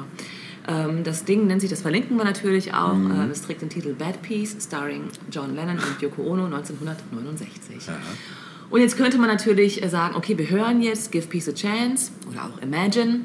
[0.67, 2.95] Ähm, das Ding nennt sich, das verlinken wir natürlich auch.
[2.95, 3.29] Mhm.
[3.29, 7.89] Äh, es trägt den Titel Bad Piece, starring John Lennon und Yoko Ono 1969.
[8.75, 12.11] Und jetzt könnte man natürlich äh, sagen, okay, wir hören jetzt Give Peace a Chance
[12.29, 13.21] oder auch Imagine.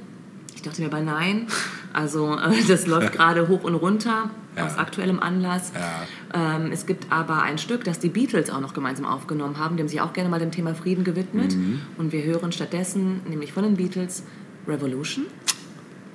[0.53, 1.47] Ich dachte mir bei nein.
[1.91, 4.67] Also äh, das läuft gerade hoch und runter Ja.
[4.67, 5.71] aus aktuellem Anlass.
[5.73, 6.55] Ja.
[6.57, 9.75] Ähm, es gibt aber ein Stück, das die Beatles auch noch gemeinsam aufgenommen haben.
[9.75, 11.55] Die haben sich auch gerne mal dem Thema Frieden gewidmet.
[11.55, 11.81] Mhm.
[11.97, 14.21] Und wir hören stattdessen, nämlich von den Beatles,
[14.67, 15.25] Revolution.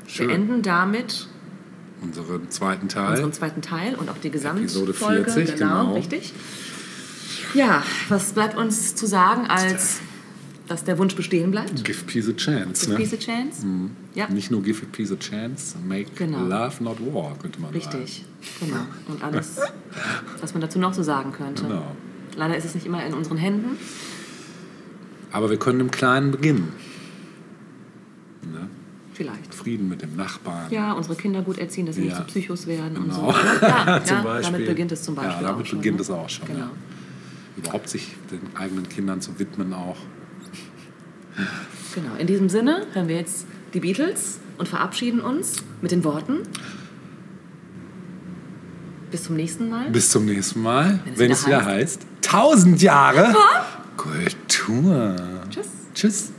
[0.06, 0.28] Schön.
[0.28, 1.26] Wir enden damit
[2.00, 3.10] Unseren zweiten Teil.
[3.10, 5.28] unseren zweiten Teil und auch die Episode Gesamtfolge.
[5.28, 5.94] 40, genau.
[5.94, 6.32] richtig.
[7.54, 10.00] Ja, was bleibt uns zu sagen, als
[10.66, 11.84] dass der Wunsch bestehen bleibt?
[11.84, 12.86] Give Peace a Chance.
[12.86, 12.96] Give Ne?
[13.04, 13.66] peace a chance?
[14.14, 16.40] Ja, Nicht nur Give Peace a Chance, make Genau.
[16.44, 17.96] love not war, könnte man sagen.
[17.98, 18.24] richtig.
[18.60, 18.80] Genau.
[19.08, 19.58] Und alles,
[20.40, 21.64] was man dazu noch so sagen könnte.
[21.64, 21.94] Genau.
[22.36, 23.76] Leider ist es nicht immer in unseren Händen.
[25.32, 26.72] Aber wir können im Kleinen beginnen.
[28.42, 28.68] Ne?
[29.12, 29.54] Vielleicht.
[29.54, 30.70] Frieden mit dem Nachbarn.
[30.70, 32.18] Ja, unsere Kinder gut erziehen, dass sie nicht Ja.
[32.18, 33.30] zu Psychos werden und Genau.
[33.32, 33.38] so.
[33.66, 35.78] Ja, ja, damit beginnt es zum Beispiel Ja, damit auch schon.
[35.78, 36.02] beginnt ne?
[36.02, 36.46] es auch schon.
[36.46, 36.58] Genau.
[36.60, 36.70] Ja.
[37.56, 39.96] Überhaupt sich den eigenen Kindern zu widmen auch.
[41.94, 42.14] genau.
[42.18, 46.38] In diesem Sinne hören wir jetzt die Beatles und verabschieden uns mit den Worten.
[49.10, 49.90] Bis zum nächsten Mal.
[49.90, 52.06] Bis zum nächsten Mal, Wenn es wenn wieder es wieder heißt- heißt.
[52.22, 53.34] Tausend Jahre
[53.96, 55.14] Kultur.
[55.50, 55.68] Tschüss.
[55.94, 56.32] Tschüss.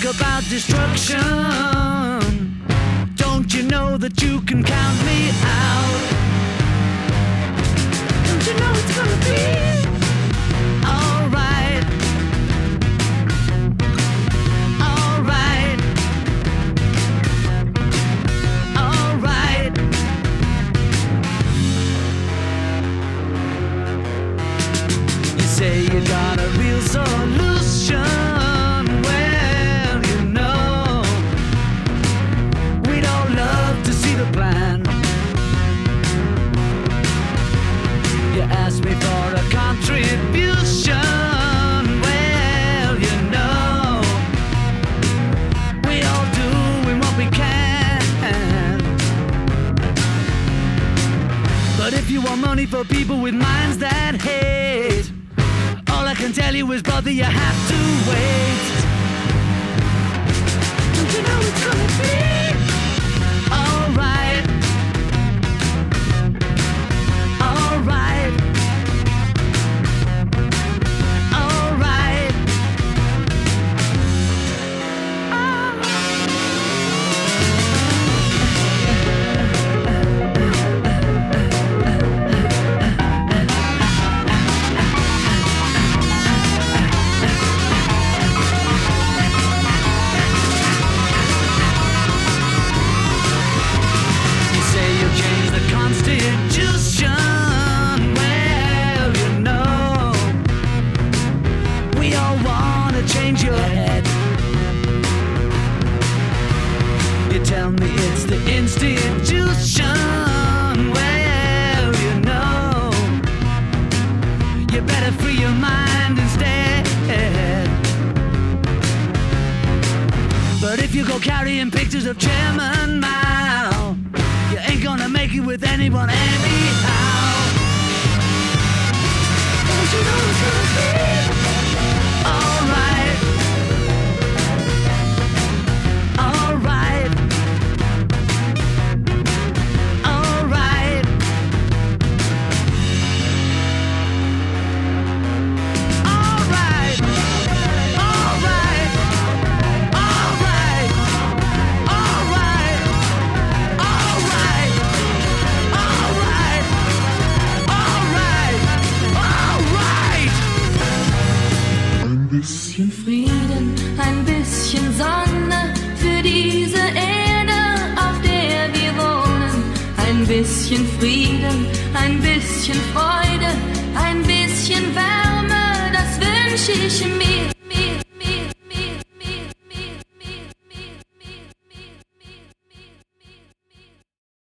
[0.00, 1.18] Talk about destruction,
[3.16, 5.98] don't you know that you can count me out?
[8.26, 9.67] Don't you know it's gonna be